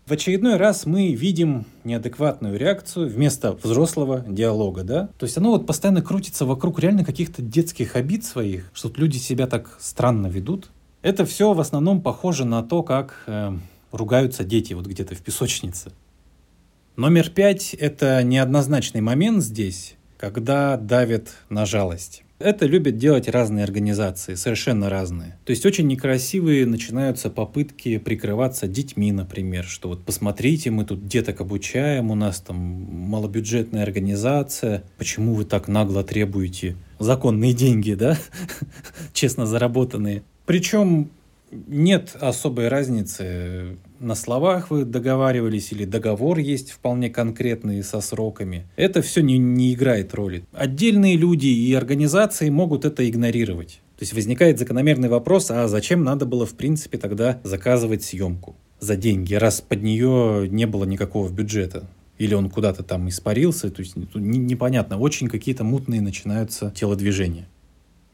В 0.06 0.12
очередной 0.12 0.58
раз 0.58 0.86
мы 0.86 1.14
видим 1.14 1.66
неадекватную 1.84 2.60
реакцию 2.60 3.08
вместо 3.08 3.54
взрослого 3.54 4.24
диалога, 4.28 4.84
да? 4.84 5.10
То 5.18 5.26
есть 5.26 5.38
оно 5.38 5.52
вот 5.52 5.66
постоянно 5.66 6.02
крутится 6.02 6.46
вокруг 6.46 6.80
реально 6.80 7.06
каких-то 7.06 7.42
детских 7.42 7.96
обид 7.96 8.26
своих, 8.26 8.70
что 8.74 8.92
люди 8.96 9.18
себя 9.18 9.48
так 9.48 9.78
странно 9.80 10.28
ведут. 10.28 10.70
Это 11.02 11.26
все 11.26 11.54
в 11.54 11.60
основном 11.60 12.02
похоже 12.02 12.46
на 12.46 12.62
то, 12.64 12.84
как 12.84 13.24
э, 13.28 13.58
ругаются 13.92 14.44
дети 14.44 14.74
вот 14.74 14.86
где-то 14.86 15.16
в 15.16 15.22
песочнице. 15.22 15.92
Номер 16.98 17.30
пять– 17.30 17.74
это 17.80 18.22
неоднозначный 18.24 19.02
момент 19.02 19.42
здесь 19.42 19.96
когда 20.24 20.78
давят 20.78 21.36
на 21.50 21.66
жалость. 21.66 22.24
Это 22.40 22.66
любят 22.66 22.98
делать 22.98 23.28
разные 23.28 23.66
организации, 23.66 24.36
совершенно 24.36 24.90
разные. 24.90 25.38
То 25.44 25.52
есть 25.52 25.66
очень 25.66 25.86
некрасивые 25.86 26.66
начинаются 26.66 27.30
попытки 27.30 27.98
прикрываться 27.98 28.68
детьми, 28.68 29.12
например, 29.12 29.66
что 29.66 29.90
вот 29.90 30.06
посмотрите, 30.06 30.72
мы 30.72 30.86
тут 30.86 31.08
деток 31.08 31.42
обучаем, 31.42 32.10
у 32.10 32.16
нас 32.16 32.40
там 32.40 32.56
малобюджетная 32.56 33.84
организация, 33.84 34.86
почему 34.98 35.34
вы 35.34 35.44
так 35.44 35.68
нагло 35.68 36.06
требуете 36.06 36.78
законные 37.00 37.54
деньги, 37.54 37.94
да, 37.94 38.18
честно 39.14 39.46
заработанные. 39.46 40.24
Причем 40.46 41.12
нет 41.68 42.16
особой 42.20 42.68
разницы. 42.68 43.78
На 44.00 44.16
словах 44.16 44.72
вы 44.72 44.86
договаривались 44.86 45.72
или 45.72 45.86
договор 45.86 46.38
есть 46.40 46.72
вполне 46.72 47.10
конкретный 47.10 47.84
со 47.84 48.02
сроками. 48.02 48.66
Это 48.76 49.02
все 49.02 49.22
не, 49.22 49.38
не 49.38 49.74
играет 49.74 50.14
роли. 50.14 50.44
Отдельные 50.52 51.16
люди 51.16 51.48
и 51.48 51.74
организации 51.74 52.50
могут 52.50 52.86
это 52.86 53.08
игнорировать. 53.10 53.82
То 53.98 54.04
есть 54.04 54.14
возникает 54.14 54.60
закономерный 54.60 55.10
вопрос, 55.10 55.52
а 55.52 55.68
зачем 55.68 56.04
надо 56.04 56.26
было 56.26 56.46
в 56.46 56.56
принципе 56.56 56.98
тогда 56.98 57.40
заказывать 57.44 58.04
съемку 58.04 58.56
за 58.80 58.96
деньги, 58.96 59.34
раз 59.34 59.62
под 59.62 59.82
нее 59.82 60.48
не 60.50 60.66
было 60.66 60.84
никакого 60.84 61.30
бюджета? 61.30 61.88
Или 62.18 62.36
он 62.36 62.50
куда-то 62.50 62.84
там 62.84 63.10
испарился, 63.10 63.70
то 63.72 63.82
есть 63.82 63.96
непонятно, 63.96 65.00
очень 65.00 65.28
какие-то 65.28 65.64
мутные 65.64 66.02
начинаются 66.02 66.72
телодвижения. 66.76 67.48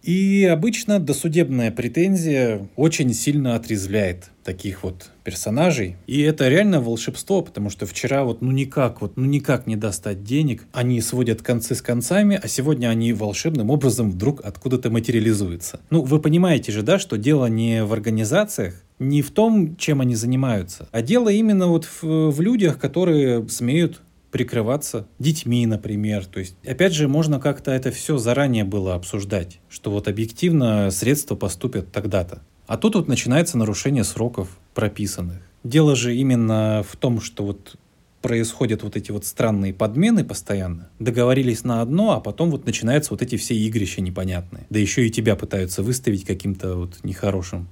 И 0.03 0.45
обычно 0.45 0.99
досудебная 0.99 1.71
претензия 1.71 2.67
очень 2.75 3.13
сильно 3.13 3.55
отрезвляет 3.55 4.31
таких 4.43 4.83
вот 4.83 5.11
персонажей. 5.23 5.97
И 6.07 6.21
это 6.21 6.47
реально 6.47 6.81
волшебство, 6.81 7.41
потому 7.41 7.69
что 7.69 7.85
вчера 7.85 8.23
вот 8.23 8.41
ну 8.41 8.51
никак, 8.51 9.01
вот 9.01 9.17
ну 9.17 9.25
никак 9.25 9.67
не 9.67 9.75
достать 9.75 10.23
денег. 10.23 10.65
Они 10.71 11.01
сводят 11.01 11.41
концы 11.41 11.75
с 11.75 11.81
концами, 11.81 12.39
а 12.41 12.47
сегодня 12.47 12.87
они 12.87 13.13
волшебным 13.13 13.69
образом 13.69 14.09
вдруг 14.09 14.41
откуда-то 14.43 14.89
материализуются. 14.89 15.81
Ну, 15.89 16.01
вы 16.01 16.19
понимаете 16.19 16.71
же, 16.71 16.81
да, 16.81 16.97
что 16.97 17.17
дело 17.17 17.45
не 17.45 17.83
в 17.83 17.93
организациях, 17.93 18.81
не 18.97 19.21
в 19.21 19.31
том, 19.31 19.75
чем 19.75 20.01
они 20.01 20.15
занимаются, 20.15 20.89
а 20.91 21.01
дело 21.01 21.29
именно 21.29 21.67
вот 21.67 21.85
в, 21.85 22.31
в 22.31 22.41
людях, 22.41 22.79
которые 22.79 23.47
смеют 23.47 24.01
прикрываться 24.31 25.07
детьми, 25.17 25.65
например. 25.65 26.25
То 26.25 26.39
есть, 26.39 26.55
опять 26.65 26.93
же, 26.93 27.07
можно 27.07 27.39
как-то 27.39 27.71
это 27.71 27.91
все 27.91 28.17
заранее 28.17 28.63
было 28.63 28.95
обсуждать, 28.95 29.59
что 29.69 29.91
вот 29.91 30.07
объективно 30.07 30.91
средства 30.91 31.35
поступят 31.35 31.91
тогда-то. 31.91 32.41
А 32.67 32.77
тут 32.77 32.95
вот 32.95 33.07
начинается 33.07 33.57
нарушение 33.57 34.03
сроков 34.03 34.59
прописанных. 34.75 35.41
Дело 35.63 35.95
же 35.95 36.15
именно 36.15 36.85
в 36.87 36.95
том, 36.95 37.19
что 37.19 37.43
вот 37.43 37.75
происходят 38.21 38.83
вот 38.83 38.95
эти 38.95 39.11
вот 39.11 39.25
странные 39.25 39.73
подмены 39.73 40.23
постоянно. 40.23 40.89
Договорились 40.99 41.63
на 41.63 41.81
одно, 41.81 42.11
а 42.11 42.19
потом 42.19 42.51
вот 42.51 42.65
начинаются 42.65 43.13
вот 43.13 43.21
эти 43.21 43.37
все 43.37 43.55
игрища 43.55 44.01
непонятные. 44.01 44.65
Да 44.69 44.79
еще 44.79 45.07
и 45.07 45.09
тебя 45.09 45.35
пытаются 45.35 45.83
выставить 45.83 46.25
каким-то 46.25 46.75
вот 46.75 46.99
нехорошим 47.03 47.69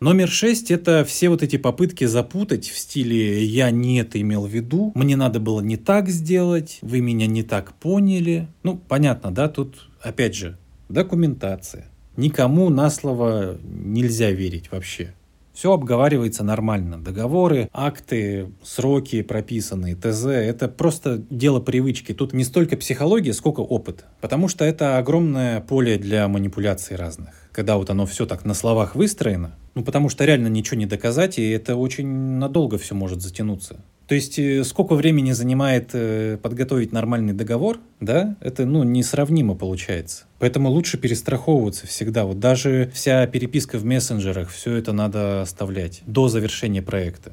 Номер 0.00 0.28
шесть– 0.28 0.70
это 0.72 1.04
все 1.04 1.28
вот 1.28 1.42
эти 1.42 1.56
попытки 1.56 2.04
запутать 2.04 2.68
в 2.68 2.76
стиле 2.78 3.44
«я 3.44 3.70
не 3.70 4.00
это 4.00 4.20
имел 4.20 4.46
в 4.46 4.50
виду», 4.50 4.92
«мне 4.94 5.16
надо 5.16 5.40
было 5.40 5.60
не 5.60 5.76
так 5.76 6.08
сделать», 6.08 6.78
«вы 6.82 7.00
меня 7.00 7.26
не 7.26 7.42
так 7.42 7.74
поняли». 7.74 8.48
Ну, 8.62 8.76
понятно, 8.76 9.30
да, 9.30 9.48
тут, 9.48 9.88
опять 10.02 10.34
же, 10.34 10.58
документация. 10.88 11.86
Никому 12.16 12.68
на 12.70 12.90
слово 12.90 13.58
нельзя 13.64 14.30
верить 14.30 14.70
вообще. 14.70 15.14
Все 15.54 15.72
обговаривается 15.72 16.42
нормально. 16.42 16.98
Договоры, 17.00 17.70
акты, 17.72 18.52
сроки 18.64 19.22
прописанные, 19.22 19.94
ТЗ– 19.94 20.24
это 20.26 20.66
просто 20.66 21.18
дело 21.30 21.60
привычки. 21.60 22.12
Тут 22.12 22.32
не 22.32 22.42
столько 22.42 22.76
психология, 22.76 23.32
сколько 23.32 23.60
опыт. 23.60 24.04
Потому 24.20 24.48
что 24.48 24.64
это 24.64 24.98
огромное 24.98 25.60
поле 25.60 25.96
для 25.96 26.26
манипуляций 26.26 26.96
разных. 26.96 27.30
Когда 27.52 27.76
вот 27.76 27.88
оно 27.88 28.04
все 28.04 28.26
так 28.26 28.44
на 28.44 28.52
словах 28.52 28.96
выстроено, 28.96 29.54
ну 29.76 29.84
потому 29.84 30.08
что 30.08 30.24
реально 30.24 30.48
ничего 30.48 30.76
не 30.76 30.86
доказать, 30.86 31.38
и 31.38 31.48
это 31.50 31.76
очень 31.76 32.08
надолго 32.08 32.76
все 32.76 32.96
может 32.96 33.22
затянуться. 33.22 33.84
То 34.06 34.14
есть 34.14 34.38
э, 34.38 34.64
сколько 34.64 34.94
времени 34.94 35.32
занимает 35.32 35.90
э, 35.94 36.38
подготовить 36.42 36.92
нормальный 36.92 37.32
договор, 37.32 37.78
да, 38.00 38.36
это 38.40 38.66
ну 38.66 38.82
несравнимо 38.82 39.54
получается. 39.54 40.24
Поэтому 40.38 40.68
лучше 40.68 40.98
перестраховываться 40.98 41.86
всегда. 41.86 42.24
Вот 42.24 42.38
даже 42.38 42.90
вся 42.92 43.26
переписка 43.26 43.78
в 43.78 43.84
мессенджерах, 43.84 44.50
все 44.50 44.74
это 44.74 44.92
надо 44.92 45.42
оставлять 45.42 46.02
до 46.06 46.28
завершения 46.28 46.82
проекта. 46.82 47.32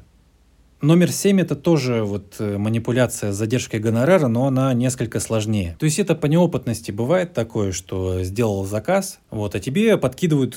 Номер 0.80 1.12
семь 1.12 1.40
это 1.40 1.54
тоже 1.56 2.02
вот 2.04 2.36
э, 2.38 2.56
манипуляция 2.56 3.32
с 3.32 3.36
задержкой 3.36 3.78
гонорара, 3.78 4.28
но 4.28 4.46
она 4.46 4.72
несколько 4.72 5.20
сложнее. 5.20 5.76
То 5.78 5.84
есть 5.84 5.98
это 5.98 6.14
по 6.14 6.26
неопытности 6.26 6.90
бывает 6.90 7.34
такое, 7.34 7.72
что 7.72 8.22
сделал 8.24 8.64
заказ, 8.64 9.20
вот, 9.30 9.54
а 9.54 9.60
тебе 9.60 9.98
подкидывают 9.98 10.56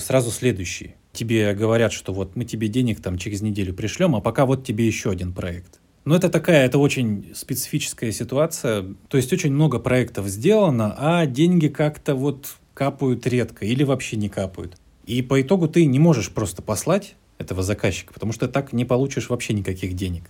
сразу 0.00 0.30
следующий 0.30 0.94
тебе 1.18 1.52
говорят, 1.54 1.92
что 1.92 2.12
вот 2.12 2.36
мы 2.36 2.44
тебе 2.44 2.68
денег 2.68 3.02
там 3.02 3.18
через 3.18 3.42
неделю 3.42 3.74
пришлем, 3.74 4.14
а 4.14 4.20
пока 4.20 4.46
вот 4.46 4.64
тебе 4.64 4.86
еще 4.86 5.10
один 5.10 5.32
проект. 5.32 5.80
Но 6.04 6.16
это 6.16 6.28
такая, 6.30 6.64
это 6.64 6.78
очень 6.78 7.32
специфическая 7.34 8.12
ситуация. 8.12 8.86
То 9.08 9.16
есть 9.16 9.32
очень 9.32 9.52
много 9.52 9.78
проектов 9.78 10.26
сделано, 10.28 10.94
а 10.96 11.26
деньги 11.26 11.68
как-то 11.68 12.14
вот 12.14 12.56
капают 12.72 13.26
редко 13.26 13.66
или 13.66 13.82
вообще 13.82 14.16
не 14.16 14.28
капают. 14.28 14.78
И 15.04 15.20
по 15.22 15.40
итогу 15.42 15.68
ты 15.68 15.84
не 15.84 15.98
можешь 15.98 16.30
просто 16.30 16.62
послать 16.62 17.16
этого 17.38 17.62
заказчика, 17.62 18.14
потому 18.14 18.32
что 18.32 18.48
так 18.48 18.72
не 18.72 18.84
получишь 18.84 19.28
вообще 19.28 19.52
никаких 19.52 19.94
денег. 19.94 20.24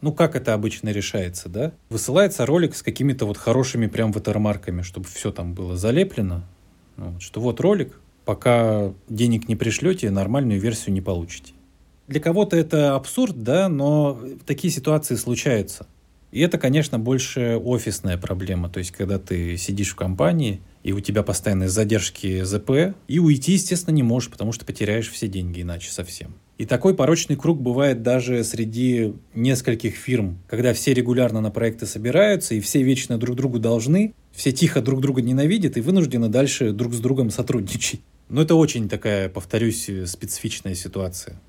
Ну, 0.00 0.12
как 0.12 0.36
это 0.36 0.54
обычно 0.54 0.90
решается, 0.90 1.48
да? 1.48 1.72
Высылается 1.88 2.46
ролик 2.46 2.74
с 2.74 2.82
какими-то 2.82 3.26
вот 3.26 3.36
хорошими 3.36 3.86
прям 3.86 4.12
ватермарками, 4.12 4.82
чтобы 4.82 5.06
все 5.06 5.32
там 5.32 5.54
было 5.54 5.76
залеплено. 5.76 6.42
Ну, 6.96 7.18
что 7.20 7.40
вот 7.40 7.60
ролик, 7.60 7.98
пока 8.26 8.92
денег 9.08 9.48
не 9.48 9.56
пришлете, 9.56 10.10
нормальную 10.10 10.60
версию 10.60 10.92
не 10.92 11.00
получите. 11.00 11.54
Для 12.08 12.20
кого-то 12.20 12.56
это 12.56 12.94
абсурд, 12.94 13.42
да, 13.42 13.68
но 13.70 14.20
такие 14.44 14.70
ситуации 14.72 15.14
случаются. 15.14 15.86
И 16.32 16.40
это, 16.40 16.58
конечно, 16.58 16.98
больше 16.98 17.56
офисная 17.56 18.18
проблема. 18.18 18.68
То 18.68 18.78
есть, 18.78 18.90
когда 18.90 19.18
ты 19.18 19.56
сидишь 19.56 19.92
в 19.92 19.96
компании, 19.96 20.60
и 20.82 20.92
у 20.92 21.00
тебя 21.00 21.22
постоянные 21.22 21.68
задержки 21.68 22.42
ЗП, 22.44 22.94
и 23.08 23.18
уйти, 23.18 23.52
естественно, 23.52 23.94
не 23.94 24.02
можешь, 24.02 24.30
потому 24.30 24.52
что 24.52 24.66
потеряешь 24.66 25.10
все 25.10 25.28
деньги 25.28 25.62
иначе 25.62 25.90
совсем. 25.90 26.34
И 26.58 26.66
такой 26.66 26.94
порочный 26.94 27.36
круг 27.36 27.60
бывает 27.60 28.02
даже 28.02 28.44
среди 28.44 29.14
нескольких 29.34 29.94
фирм, 29.94 30.38
когда 30.48 30.74
все 30.74 30.94
регулярно 30.94 31.40
на 31.40 31.50
проекты 31.50 31.86
собираются, 31.86 32.54
и 32.54 32.60
все 32.60 32.82
вечно 32.82 33.18
друг 33.18 33.36
другу 33.36 33.58
должны, 33.58 34.14
все 34.32 34.52
тихо 34.52 34.80
друг 34.80 35.00
друга 35.00 35.22
ненавидят 35.22 35.76
и 35.76 35.80
вынуждены 35.80 36.28
дальше 36.28 36.72
друг 36.72 36.94
с 36.94 36.98
другом 36.98 37.30
сотрудничать. 37.30 38.00
Но 38.28 38.42
это 38.42 38.54
очень 38.54 38.88
такая, 38.88 39.28
повторюсь, 39.28 39.88
специфичная 40.06 40.74
ситуация. 40.74 41.40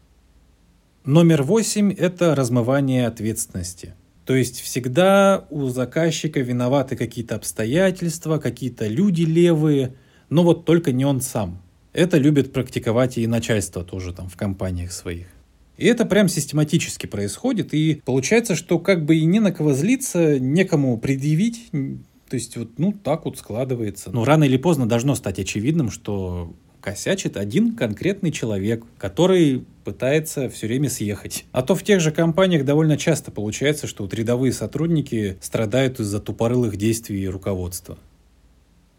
Номер 1.05 1.43
восемь– 1.43 1.91
это 1.97 2.35
размывание 2.35 3.07
ответственности. 3.07 3.95
То 4.25 4.35
есть 4.35 4.59
всегда 4.59 5.47
у 5.49 5.67
заказчика 5.69 6.41
виноваты 6.41 6.97
какие-то 6.97 7.35
обстоятельства, 7.35 8.39
какие-то 8.39 8.87
люди 8.87 9.21
левые, 9.21 9.95
но 10.29 10.43
вот 10.43 10.65
только 10.65 10.91
не 10.91 11.05
он 11.05 11.21
сам. 11.21 11.61
Это 11.93 12.17
любит 12.17 12.51
практиковать 12.51 13.17
и 13.17 13.25
начальство 13.25 13.83
тоже 13.85 14.13
там 14.13 14.27
в 14.27 14.35
компаниях 14.35 14.91
своих. 14.91 15.27
И 15.77 15.85
это 15.85 16.05
прям 16.05 16.27
систематически 16.27 17.05
происходит, 17.05 17.73
и 17.73 18.01
получается, 18.03 18.55
что 18.55 18.79
как 18.79 19.05
бы 19.05 19.15
и 19.15 19.25
не 19.25 19.39
на 19.39 19.51
кого 19.51 19.73
злиться, 19.73 20.39
некому 20.39 20.97
предъявить, 20.97 21.69
то 21.71 22.33
есть 22.33 22.57
вот, 22.57 22.77
ну, 22.77 22.91
так 22.91 23.25
вот 23.25 23.37
складывается. 23.37 24.11
Но 24.11 24.25
рано 24.25 24.43
или 24.43 24.57
поздно 24.57 24.89
должно 24.89 25.15
стать 25.15 25.39
очевидным, 25.39 25.89
что 25.89 26.53
косячит 26.87 27.35
один 27.35 27.75
конкретный 27.75 28.31
человек, 28.31 28.85
который 28.97 29.65
пытается 29.83 30.49
все 30.49 30.67
время 30.67 30.89
съехать. 30.89 31.43
А 31.51 31.61
то 31.61 31.75
в 31.75 31.83
тех 31.83 31.99
же 31.99 32.11
компаниях 32.11 32.63
довольно 32.63 32.95
часто 32.95 33.29
получается, 33.29 33.87
что 33.87 34.03
вот 34.03 34.13
рядовые 34.13 34.53
сотрудники 34.53 35.37
страдают 35.41 35.99
из-за 35.99 36.21
тупорылых 36.21 36.77
действий 36.77 37.27
руководства. 37.27 37.97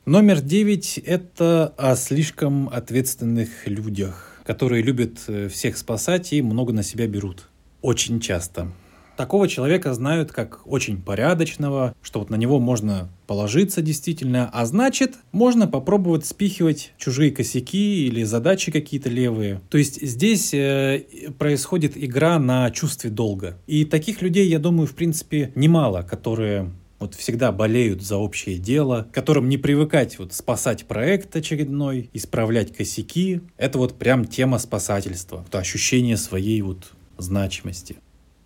Номер 0.04 0.42
девять– 0.42 0.98
это 1.06 1.72
о 1.78 1.96
слишком 1.96 2.68
ответственных 2.68 3.66
людях, 3.66 4.42
которые 4.44 4.82
любят 4.82 5.20
э, 5.26 5.48
всех 5.48 5.78
спасать 5.78 6.34
и 6.34 6.42
много 6.42 6.74
на 6.74 6.82
себя 6.82 7.06
берут. 7.06 7.48
Очень 7.80 8.20
часто. 8.20 8.70
Такого 9.18 9.48
человека 9.48 9.94
знают 9.94 10.30
как 10.30 10.60
очень 10.64 11.02
порядочного, 11.02 11.92
что 12.02 12.20
вот 12.20 12.30
на 12.30 12.36
него 12.36 12.60
можно 12.60 13.08
положиться 13.26 13.82
действительно, 13.82 14.48
а 14.52 14.64
значит, 14.64 15.16
можно 15.32 15.66
попробовать 15.66 16.24
спихивать 16.24 16.92
чужие 16.98 17.32
косяки 17.32 18.06
или 18.06 18.22
задачи 18.22 18.70
какие-то 18.70 19.08
левые. 19.08 19.60
То 19.70 19.78
есть 19.78 20.00
здесь 20.00 20.54
э, 20.54 21.02
происходит 21.36 21.94
игра 21.96 22.38
на 22.38 22.70
чувстве 22.70 23.10
долга. 23.10 23.58
И 23.66 23.84
таких 23.84 24.22
людей, 24.22 24.48
я 24.48 24.60
думаю, 24.60 24.86
в 24.86 24.94
принципе, 24.94 25.50
немало, 25.56 26.02
которые 26.02 26.70
вот 27.00 27.16
всегда 27.16 27.50
болеют 27.50 28.02
за 28.02 28.18
общее 28.18 28.56
дело, 28.56 29.08
которым 29.12 29.48
не 29.48 29.56
привыкать 29.56 30.20
вот 30.20 30.32
спасать 30.32 30.84
проект 30.84 31.34
очередной, 31.34 32.08
исправлять 32.12 32.72
косяки. 32.72 33.40
Это 33.56 33.78
вот 33.78 33.98
прям 33.98 34.26
тема 34.26 34.58
спасательства, 34.58 35.44
это 35.48 35.58
ощущение 35.58 36.16
своей 36.16 36.62
вот 36.62 36.92
значимости. 37.18 37.96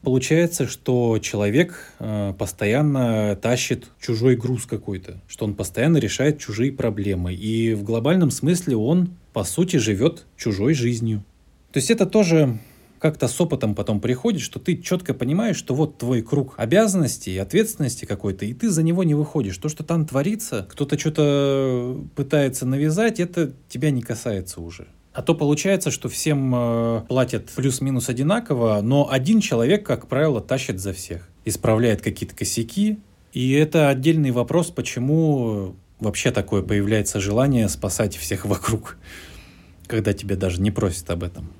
Получается, 0.03 0.67
что 0.67 1.19
человек 1.21 1.79
э, 2.01 2.35
постоянно 2.37 3.37
тащит 3.37 3.87
чужой 4.01 4.35
груз 4.35 4.67
какой-то, 4.67 5.21
что 5.29 5.45
он 5.45 5.55
постоянно 5.55 5.99
решает 5.99 6.41
чужие 6.41 6.73
проблемы. 6.73 7.33
И 7.35 7.75
в 7.75 7.85
глобальном 7.85 8.33
смысле 8.33 8.77
он, 8.77 9.11
по 9.33 9.45
сути, 9.45 9.77
живет 9.77 10.27
чужой 10.37 10.75
жизнью. 10.75 11.25
То 11.73 11.79
есть 11.79 11.91
это 11.91 12.05
тоже 12.05 12.59
как-то 12.99 13.29
с 13.29 13.41
опытом 13.41 13.75
потом 13.75 14.01
приходит, 14.01 14.41
что 14.41 14.59
ты 14.59 14.77
четко 14.77 15.15
понимаешь, 15.15 15.57
что 15.57 15.75
вот 15.75 15.99
твой 15.99 16.23
круг 16.23 16.55
обязанностей 16.57 17.37
ответственности 17.39 18.05
какой-то, 18.05 18.45
и 18.45 18.55
ты 18.55 18.71
за 18.71 18.83
него 18.83 19.05
не 19.05 19.15
выходишь. 19.15 19.59
То, 19.59 19.69
что 19.69 19.85
там 19.85 20.07
творится, 20.07 20.67
кто-то 20.69 20.99
что-то 20.99 22.01
пытается 22.17 22.67
навязать, 22.67 23.21
это 23.21 23.53
тебя 23.69 23.91
не 23.91 24.03
касается 24.03 24.61
уже. 24.61 24.87
А 25.13 25.23
то 25.23 25.35
получается, 25.35 25.91
что 25.91 26.09
всем 26.09 26.55
э, 26.55 27.03
платят 27.07 27.51
плюс-минус 27.51 28.09
одинаково, 28.09 28.81
но 28.83 29.11
один 29.11 29.41
человек, 29.41 29.85
как 29.85 30.09
правило, 30.09 30.41
тащит 30.41 30.81
за 30.81 30.95
всех. 30.95 31.29
Исправляет 31.45 32.01
какие-то 32.01 32.35
косяки. 32.35 32.99
И 33.33 33.53
это 33.53 33.89
отдельный 33.89 34.31
вопрос, 34.31 34.71
почему 34.71 35.77
вообще 36.01 36.31
такое 36.31 36.63
появляется 36.63 37.21
желание 37.21 37.69
спасать 37.69 38.17
всех 38.17 38.47
вокруг, 38.47 38.97
когда 39.87 40.13
тебя 40.13 40.37
даже 40.37 40.61
не 40.61 40.71
просят 40.71 41.11
об 41.11 41.23
этом. 41.23 41.53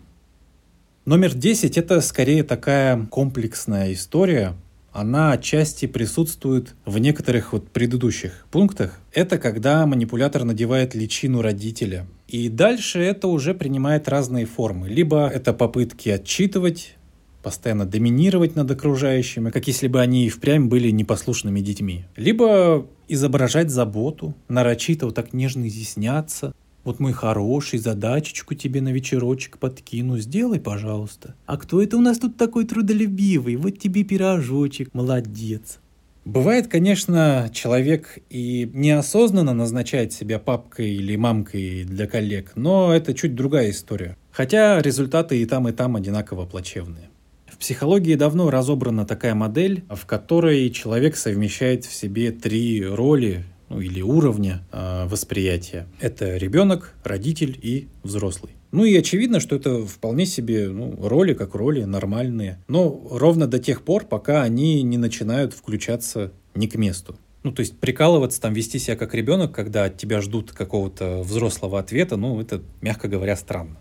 Номер 1.05 1.35
10 1.35 1.77
это 1.77 2.01
скорее 2.01 2.45
такая 2.45 3.07
комплексная 3.07 3.93
история, 3.93 4.55
она 4.93 5.33
отчасти 5.33 5.87
присутствует 5.87 6.75
в 6.85 6.99
некоторых 6.99 7.55
вот 7.55 7.69
предыдущих 7.71 8.47
пунктах. 8.51 9.01
Это 9.13 9.39
когда 9.39 9.87
манипулятор 9.87 10.45
надевает 10.45 10.95
личину 10.95 11.41
родителя. 11.41 12.07
И 12.33 12.49
дальше 12.49 12.99
это 12.99 13.29
уже 13.29 13.53
принимает 13.53 14.09
разные 14.09 14.47
формы. 14.47 14.89
Либо 14.89 15.29
это 15.29 15.53
попытки 15.53 16.09
отчитывать, 16.09 16.97
постоянно 17.43 17.85
доминировать 17.85 18.57
над 18.57 18.71
окружающими, 18.71 19.51
как 19.51 19.67
если 19.67 19.87
бы 19.87 20.01
они 20.01 20.25
и 20.25 20.31
впрямь 20.31 20.69
были 20.69 20.89
непослушными 20.89 21.61
детьми. 21.61 22.07
Либо 22.17 22.87
изображать 23.07 23.69
заботу, 23.71 24.35
нарочито 24.49 25.05
вот 25.05 25.15
так 25.15 25.35
нежно 25.35 25.69
изъясняться, 25.69 26.55
вот 26.85 27.01
мой 27.01 27.13
хороший, 27.13 27.79
задачечку 27.79 28.55
тебе 28.55 28.81
на 28.81 28.89
вечерочек 28.89 29.59
подкину, 29.59 30.17
сделай, 30.17 30.59
пожалуйста. 30.59 31.35
А 31.45 31.59
кто 31.59 31.83
это 31.83 31.99
у 31.99 32.01
нас 32.01 32.19
тут 32.19 32.39
такой 32.39 32.65
трудолюбивый? 32.65 33.57
Вот 33.57 33.79
тебе 33.79 34.05
пирожочек, 34.05 34.95
молодец. 34.95 35.81
Бывает, 36.25 36.69
конечно, 36.69 37.51
человек 37.53 38.19
и 38.31 38.71
неосознанно 38.73 39.55
назначает 39.55 40.13
себя 40.13 40.39
папкой 40.39 40.91
или 40.91 41.17
мамкой 41.17 41.83
для 41.83 42.07
коллег, 42.07 42.53
но 42.55 42.95
это 42.95 43.13
чуть 43.13 43.35
другая 43.35 43.71
история. 43.71 44.17
Хотя 44.31 44.81
результаты 44.81 45.43
и 45.43 45.47
там, 45.47 45.69
и 45.69 45.73
там 45.73 45.97
одинаково 45.97 46.47
плачевные. 46.47 47.11
В 47.47 47.59
психологии 47.59 48.15
давно 48.15 48.51
разобрана 48.51 49.05
такая 49.05 49.35
модель, 49.35 49.85
в 49.91 50.07
которой 50.07 50.71
человек 50.71 51.17
совмещает 51.17 51.85
в 51.85 51.93
себе 51.93 52.31
три 52.31 52.85
роли 52.85 53.45
ну, 53.69 53.81
или 53.81 54.01
уровня 54.01 54.63
э, 54.71 55.07
восприятия. 55.09 55.87
Это 56.01 56.37
ребенок, 56.37 56.95
родитель 57.05 57.59
и 57.61 57.89
взрослый. 58.03 58.53
Ну 58.73 58.85
и 58.85 58.97
очевидно, 58.97 59.39
что 59.39 59.55
это 59.55 59.87
вполне 59.87 60.25
себе 60.25 60.69
ну, 60.69 60.97
роли 61.07 61.35
как 61.35 61.55
роли, 61.55 61.85
нормальные. 61.85 62.59
Но 62.69 63.07
ровно 63.11 63.47
до 63.47 63.59
тех 63.59 63.83
пор, 63.83 64.07
пока 64.07 64.43
они 64.43 64.83
не 64.83 64.97
начинают 64.97 65.53
включаться 65.53 66.33
не 66.55 66.67
к 66.69 66.75
месту. 66.77 67.17
Ну, 67.43 67.53
то 67.53 67.61
есть 67.61 67.79
прикалываться, 67.79 68.41
там, 68.41 68.55
вести 68.55 68.79
себя 68.79 68.97
как 68.97 69.15
ребенок, 69.15 69.53
когда 69.53 69.85
от 69.85 69.99
тебя 69.99 70.21
ждут 70.23 70.53
какого-то 70.53 71.23
взрослого 71.23 71.79
ответа, 71.79 72.17
ну, 72.17 72.41
это, 72.41 72.63
мягко 72.81 73.09
говоря, 73.09 73.37
странно. 73.37 73.77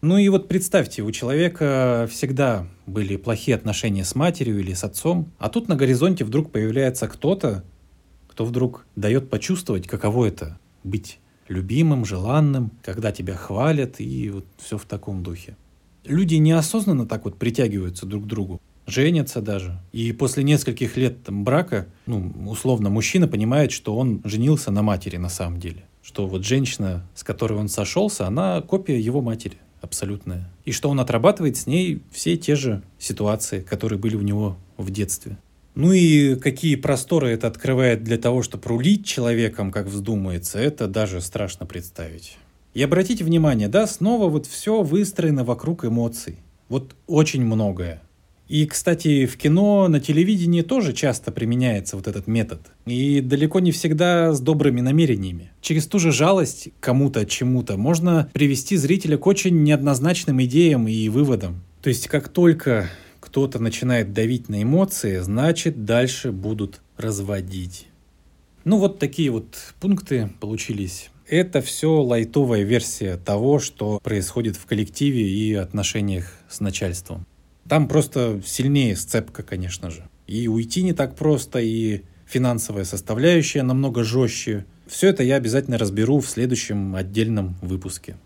Ну 0.00 0.16
и 0.16 0.28
вот 0.30 0.48
представьте, 0.48 1.02
у 1.02 1.10
человека 1.10 2.08
всегда 2.10 2.66
были 2.86 3.16
плохие 3.16 3.54
отношения 3.54 4.04
с 4.04 4.14
матерью 4.14 4.60
или 4.60 4.72
с 4.72 4.84
отцом, 4.84 5.30
а 5.38 5.50
тут 5.50 5.68
на 5.68 5.76
горизонте 5.76 6.24
вдруг 6.24 6.50
появляется 6.50 7.06
кто-то, 7.06 7.64
кто 8.28 8.46
вдруг 8.46 8.86
дает 8.96 9.28
почувствовать, 9.28 9.86
каково 9.86 10.26
это 10.26 10.58
быть 10.84 11.18
любимым, 11.50 12.04
желанным, 12.04 12.70
когда 12.82 13.12
тебя 13.12 13.34
хвалят 13.34 14.00
и 14.00 14.30
вот 14.30 14.46
все 14.56 14.78
в 14.78 14.84
таком 14.84 15.22
духе. 15.22 15.56
Люди 16.04 16.36
неосознанно 16.36 17.06
так 17.06 17.24
вот 17.24 17.36
притягиваются 17.36 18.06
друг 18.06 18.24
к 18.24 18.26
другу, 18.26 18.60
женятся 18.86 19.42
даже. 19.42 19.78
И 19.92 20.12
после 20.12 20.44
нескольких 20.44 20.96
лет 20.96 21.22
там, 21.24 21.44
брака, 21.44 21.86
ну, 22.06 22.32
условно, 22.46 22.88
мужчина 22.88 23.28
понимает, 23.28 23.72
что 23.72 23.96
он 23.96 24.22
женился 24.24 24.70
на 24.70 24.82
матери 24.82 25.16
на 25.16 25.28
самом 25.28 25.60
деле. 25.60 25.84
Что 26.02 26.26
вот 26.26 26.44
женщина, 26.44 27.06
с 27.14 27.24
которой 27.24 27.58
он 27.58 27.68
сошелся, 27.68 28.26
она 28.26 28.62
копия 28.62 28.98
его 28.98 29.20
матери 29.20 29.58
абсолютная. 29.82 30.50
И 30.64 30.72
что 30.72 30.88
он 30.88 31.00
отрабатывает 31.00 31.56
с 31.56 31.66
ней 31.66 32.02
все 32.10 32.36
те 32.36 32.54
же 32.54 32.82
ситуации, 32.98 33.60
которые 33.60 33.98
были 33.98 34.16
у 34.16 34.22
него 34.22 34.56
в 34.76 34.90
детстве. 34.90 35.36
Ну 35.80 35.94
и 35.94 36.34
какие 36.34 36.74
просторы 36.74 37.30
это 37.30 37.46
открывает 37.46 38.04
для 38.04 38.18
того, 38.18 38.42
чтобы 38.42 38.68
рулить 38.68 39.06
человеком, 39.06 39.72
как 39.72 39.86
вздумается, 39.86 40.58
это 40.58 40.86
даже 40.86 41.22
страшно 41.22 41.64
представить. 41.64 42.36
И 42.74 42.82
обратите 42.82 43.24
внимание, 43.24 43.66
да, 43.66 43.86
снова 43.86 44.28
вот 44.28 44.44
все 44.44 44.82
выстроено 44.82 45.42
вокруг 45.42 45.86
эмоций. 45.86 46.36
Вот 46.68 46.94
очень 47.06 47.42
многое. 47.42 48.02
И, 48.46 48.66
кстати, 48.66 49.24
в 49.24 49.38
кино, 49.38 49.88
на 49.88 50.00
телевидении 50.00 50.60
тоже 50.60 50.92
часто 50.92 51.32
применяется 51.32 51.96
вот 51.96 52.08
этот 52.08 52.26
метод. 52.26 52.60
И 52.84 53.22
далеко 53.22 53.60
не 53.60 53.72
всегда 53.72 54.34
с 54.34 54.40
добрыми 54.40 54.82
намерениями. 54.82 55.50
Через 55.62 55.86
ту 55.86 55.98
же 55.98 56.12
жалость 56.12 56.68
кому-то, 56.80 57.24
чему-то 57.24 57.78
можно 57.78 58.28
привести 58.34 58.76
зрителя 58.76 59.16
к 59.16 59.26
очень 59.26 59.62
неоднозначным 59.62 60.42
идеям 60.42 60.88
и 60.88 61.08
выводам. 61.08 61.62
То 61.80 61.88
есть, 61.88 62.06
как 62.08 62.28
только 62.28 62.90
кто-то 63.20 63.58
начинает 63.58 64.12
давить 64.12 64.48
на 64.48 64.62
эмоции, 64.62 65.18
значит 65.18 65.84
дальше 65.84 66.32
будут 66.32 66.80
разводить. 66.96 67.86
Ну 68.64 68.78
вот 68.78 68.98
такие 68.98 69.30
вот 69.30 69.56
пункты 69.80 70.30
получились. 70.40 71.10
Это 71.26 71.60
все 71.60 72.02
лайтовая 72.02 72.62
версия 72.62 73.16
того, 73.16 73.60
что 73.60 74.00
происходит 74.00 74.56
в 74.56 74.66
коллективе 74.66 75.28
и 75.28 75.54
отношениях 75.54 76.32
с 76.48 76.60
начальством. 76.60 77.24
Там 77.68 77.86
просто 77.86 78.42
сильнее 78.44 78.96
сцепка, 78.96 79.42
конечно 79.42 79.90
же. 79.90 80.08
И 80.26 80.48
уйти 80.48 80.82
не 80.82 80.92
так 80.92 81.14
просто, 81.14 81.60
и 81.60 82.02
финансовая 82.26 82.84
составляющая 82.84 83.62
намного 83.62 84.02
жестче. 84.02 84.66
Все 84.86 85.08
это 85.08 85.22
я 85.22 85.36
обязательно 85.36 85.78
разберу 85.78 86.18
в 86.20 86.28
следующем 86.28 86.96
отдельном 86.96 87.56
выпуске. 87.62 88.16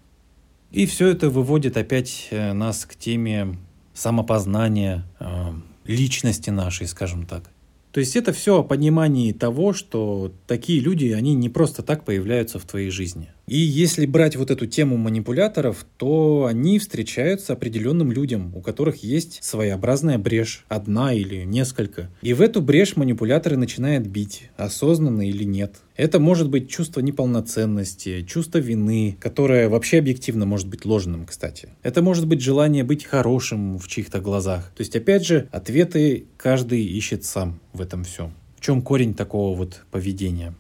И 0.71 0.87
все 0.87 1.09
это 1.09 1.31
выводит 1.31 1.77
опять 1.77 2.29
э, 2.31 2.53
нас 2.53 2.85
к 2.85 2.97
теме 2.97 3.59
самопознания 3.95 5.05
э, 5.21 5.53
личности 5.85 6.51
нашей, 6.51 6.87
скажем 6.87 7.27
так. 7.27 7.51
То 7.93 8.01
есть 8.01 8.17
это 8.17 8.33
все 8.33 8.59
о 8.59 8.65
понимании 8.65 9.33
того, 9.33 9.73
что 9.73 10.33
такие 10.49 10.81
люди, 10.81 11.13
они 11.13 11.35
не 11.35 11.49
просто 11.49 11.83
так 11.83 12.05
появляются 12.05 12.59
в 12.59 12.65
твоей 12.65 12.91
жизни. 12.91 13.34
И 13.47 13.59
если 13.59 14.07
брать 14.07 14.37
вот 14.37 14.51
эту 14.51 14.67
тему 14.67 14.97
манипуляторов, 14.97 15.85
то 15.99 16.47
они 16.49 16.79
встречаются 16.79 17.53
определенным 17.53 18.11
людям, 18.11 18.53
у 18.57 18.63
которых 18.63 19.03
есть 19.03 19.39
своеобразная 19.43 20.19
брешь, 20.19 20.65
одна 20.69 21.13
или 21.13 21.45
несколько. 21.45 22.11
И 22.23 22.33
в 22.33 22.41
эту 22.41 22.63
брешь 22.63 22.97
манипуляторы 22.97 23.57
начинают 23.57 24.07
бить, 24.07 24.51
осознанно 24.57 25.29
или 25.29 25.45
нет. 25.45 25.77
Это 25.97 26.19
может 26.19 26.49
быть 26.49 26.71
чувство 26.71 27.01
неполноценности, 27.01 28.23
чувство 28.23 28.59
вины, 28.59 29.17
которое 29.21 29.69
вообще 29.69 29.99
объективно 29.99 30.47
может 30.47 30.69
быть 30.69 30.85
ложным, 30.85 31.27
кстати. 31.27 31.69
Это 31.83 32.03
может 32.03 32.27
быть 32.27 32.41
желание 32.41 32.83
быть 32.83 33.05
хорошим 33.05 33.79
в 33.79 33.87
чьих-то 33.89 34.21
глазах. 34.21 34.73
То 34.75 34.81
есть, 34.81 34.97
опять 34.97 35.27
же, 35.27 35.49
ответы 35.53 36.25
каждый 36.37 36.83
ищет 36.83 37.25
сам 37.25 37.61
в 37.73 37.81
этом 37.81 38.05
всем. 38.05 38.33
В 38.57 38.61
чем 38.63 38.81
корень 38.81 39.15
такого 39.15 39.55
вот 39.55 39.85
поведения? 39.91 40.55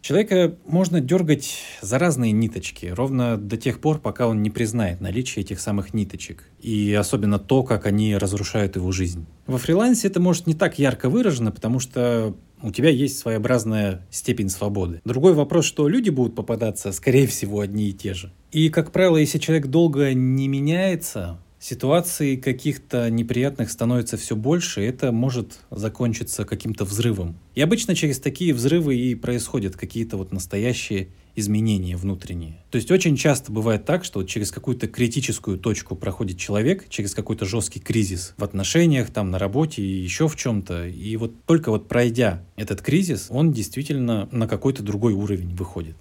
Человека 0.00 0.56
можно 0.66 1.00
дергать 1.00 1.58
за 1.82 1.98
разные 1.98 2.32
ниточки, 2.32 2.86
ровно 2.86 3.36
до 3.36 3.56
тех 3.56 3.80
пор, 3.80 3.98
пока 3.98 4.26
он 4.26 4.42
не 4.42 4.50
признает 4.50 5.00
наличие 5.00 5.44
этих 5.44 5.60
самых 5.60 5.92
ниточек. 5.92 6.48
И 6.60 6.94
особенно 6.94 7.38
то, 7.38 7.62
как 7.62 7.86
они 7.86 8.16
разрушают 8.16 8.76
его 8.76 8.92
жизнь. 8.92 9.26
Во 9.46 9.58
фрилансе 9.58 10.08
это 10.08 10.20
может 10.20 10.46
не 10.46 10.54
так 10.54 10.78
ярко 10.78 11.08
выражено, 11.08 11.50
потому 11.50 11.80
что 11.80 12.34
у 12.62 12.70
тебя 12.70 12.90
есть 12.90 13.18
своеобразная 13.18 14.06
степень 14.10 14.48
свободы. 14.48 15.00
Другой 15.04 15.34
вопрос, 15.34 15.64
что 15.64 15.88
люди 15.88 16.10
будут 16.10 16.34
попадаться, 16.34 16.92
скорее 16.92 17.26
всего, 17.26 17.60
одни 17.60 17.88
и 17.90 17.92
те 17.92 18.14
же. 18.14 18.32
И, 18.50 18.68
как 18.68 18.92
правило, 18.92 19.16
если 19.16 19.38
человек 19.38 19.66
долго 19.66 20.14
не 20.14 20.48
меняется, 20.48 21.38
ситуаций 21.60 22.36
каких-то 22.36 23.10
неприятных 23.10 23.70
становится 23.70 24.16
все 24.16 24.36
больше, 24.36 24.82
и 24.82 24.86
это 24.86 25.12
может 25.12 25.60
закончиться 25.70 26.44
каким-то 26.44 26.84
взрывом. 26.84 27.36
И 27.54 27.60
обычно 27.60 27.94
через 27.94 28.20
такие 28.20 28.54
взрывы 28.54 28.96
и 28.96 29.14
происходят 29.14 29.76
какие-то 29.76 30.16
вот 30.16 30.32
настоящие 30.32 31.08
изменения 31.34 31.96
внутренние. 31.96 32.58
То 32.70 32.76
есть 32.76 32.90
очень 32.90 33.16
часто 33.16 33.52
бывает 33.52 33.84
так, 33.84 34.04
что 34.04 34.22
через 34.24 34.50
какую-то 34.50 34.88
критическую 34.88 35.56
точку 35.58 35.94
проходит 35.94 36.38
человек, 36.38 36.88
через 36.88 37.14
какой-то 37.14 37.44
жесткий 37.44 37.80
кризис 37.80 38.34
в 38.36 38.44
отношениях, 38.44 39.10
там, 39.10 39.30
на 39.30 39.38
работе 39.38 39.82
и 39.82 40.02
еще 40.02 40.26
в 40.26 40.36
чем-то. 40.36 40.88
И 40.88 41.16
вот 41.16 41.32
только 41.46 41.70
вот 41.70 41.86
пройдя 41.86 42.42
этот 42.56 42.82
кризис, 42.82 43.28
он 43.30 43.52
действительно 43.52 44.28
на 44.32 44.48
какой-то 44.48 44.82
другой 44.82 45.12
уровень 45.12 45.54
выходит. 45.54 45.96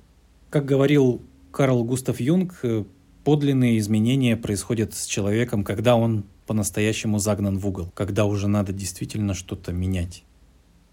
Как 0.49 0.65
говорил 0.65 1.21
Карл 1.51 1.83
Густав 1.83 2.19
Юнг, 2.19 2.59
подлинные 3.27 3.77
изменения 3.79 4.37
происходят 4.37 4.93
с 4.93 5.05
человеком, 5.05 5.65
когда 5.65 5.97
он 5.97 6.23
по-настоящему 6.45 7.19
загнан 7.19 7.57
в 7.57 7.67
угол, 7.67 7.91
когда 7.93 8.23
уже 8.23 8.47
надо 8.47 8.71
действительно 8.71 9.33
что-то 9.33 9.73
менять. 9.73 10.23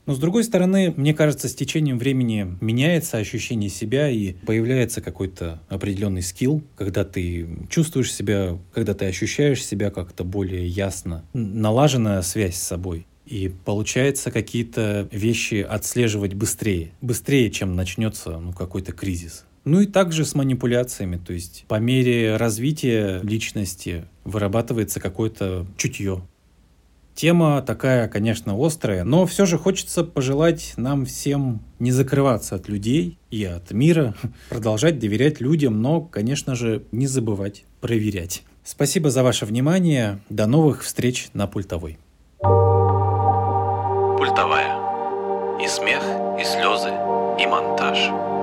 Но 0.07 0.16
с 0.16 0.18
другой 0.18 0.42
стороны, 0.42 0.92
мне 0.97 1.14
кажется, 1.14 1.49
с 1.49 1.55
течением 1.55 1.97
времени 1.97 2.59
меняется 2.61 3.18
ощущение 3.18 3.70
себя 3.70 4.09
и 4.11 4.33
появляется 4.33 5.01
какой-то 5.01 5.62
определенный 5.68 6.23
скилл, 6.23 6.64
когда 6.75 7.05
ты 7.05 7.47
чувствуешь 7.70 8.12
себя, 8.12 8.59
когда 8.73 8.94
ты 8.94 9.05
ощущаешь 9.05 9.64
себя 9.64 9.92
как-то 9.92 10.25
более 10.25 10.66
ясно, 10.66 11.25
налаженная 11.35 12.20
связь 12.23 12.57
с 12.57 12.62
собой. 12.62 13.07
И 13.27 13.53
получается 13.64 14.33
какие-то 14.33 15.09
вещи 15.12 15.62
отслеживать 15.62 16.35
быстрее, 16.35 16.90
быстрее, 17.01 17.49
чем 17.53 17.77
начнется 17.77 18.40
ну, 18.40 18.53
какой-то 18.53 18.90
кризис. 18.90 19.44
Ну 19.64 19.81
и 19.81 19.87
также 19.87 20.24
с 20.24 20.35
манипуляциями, 20.35 21.16
то 21.16 21.33
есть 21.33 21.64
по 21.68 21.77
мере 21.77 22.37
развития 22.37 23.20
личности 23.22 24.05
вырабатывается 24.24 25.00
какое-то 25.00 25.66
чутье. 25.77 26.22
Тема 27.14 27.62
такая, 27.62 28.09
конечно, 28.09 28.55
острая, 28.59 29.05
но 29.05 29.24
все 29.24 29.46
же 29.46 29.57
хочется 29.57 30.03
пожелать 30.03 30.74
нам 30.77 31.07
всем 31.07 31.62
не 31.79 31.92
закрываться 31.92 32.57
от 32.57 32.68
людей 32.68 33.18
и 33.31 33.44
от 33.44 33.70
мира, 33.70 34.14
продолжать 34.50 34.98
доверять 34.98 35.40
людям, 35.40 35.81
но, 35.81 36.00
конечно 36.00 36.57
же, 36.57 36.83
не 36.90 37.07
забывать 37.07 37.64
проверять. 37.81 38.42
Спасибо 38.64 39.11
за 39.11 39.22
ваше 39.22 39.46
внимание. 39.46 40.18
До 40.29 40.46
новых 40.46 40.83
встреч 40.83 41.29
на 41.35 41.46
пультовой. 41.46 41.98
Пультовая. 44.18 44.83
И 45.62 45.68
смех, 45.68 46.03
и 46.40 46.44
слезы, 46.44 46.88
и 47.38 47.46
монтаж. 47.46 48.34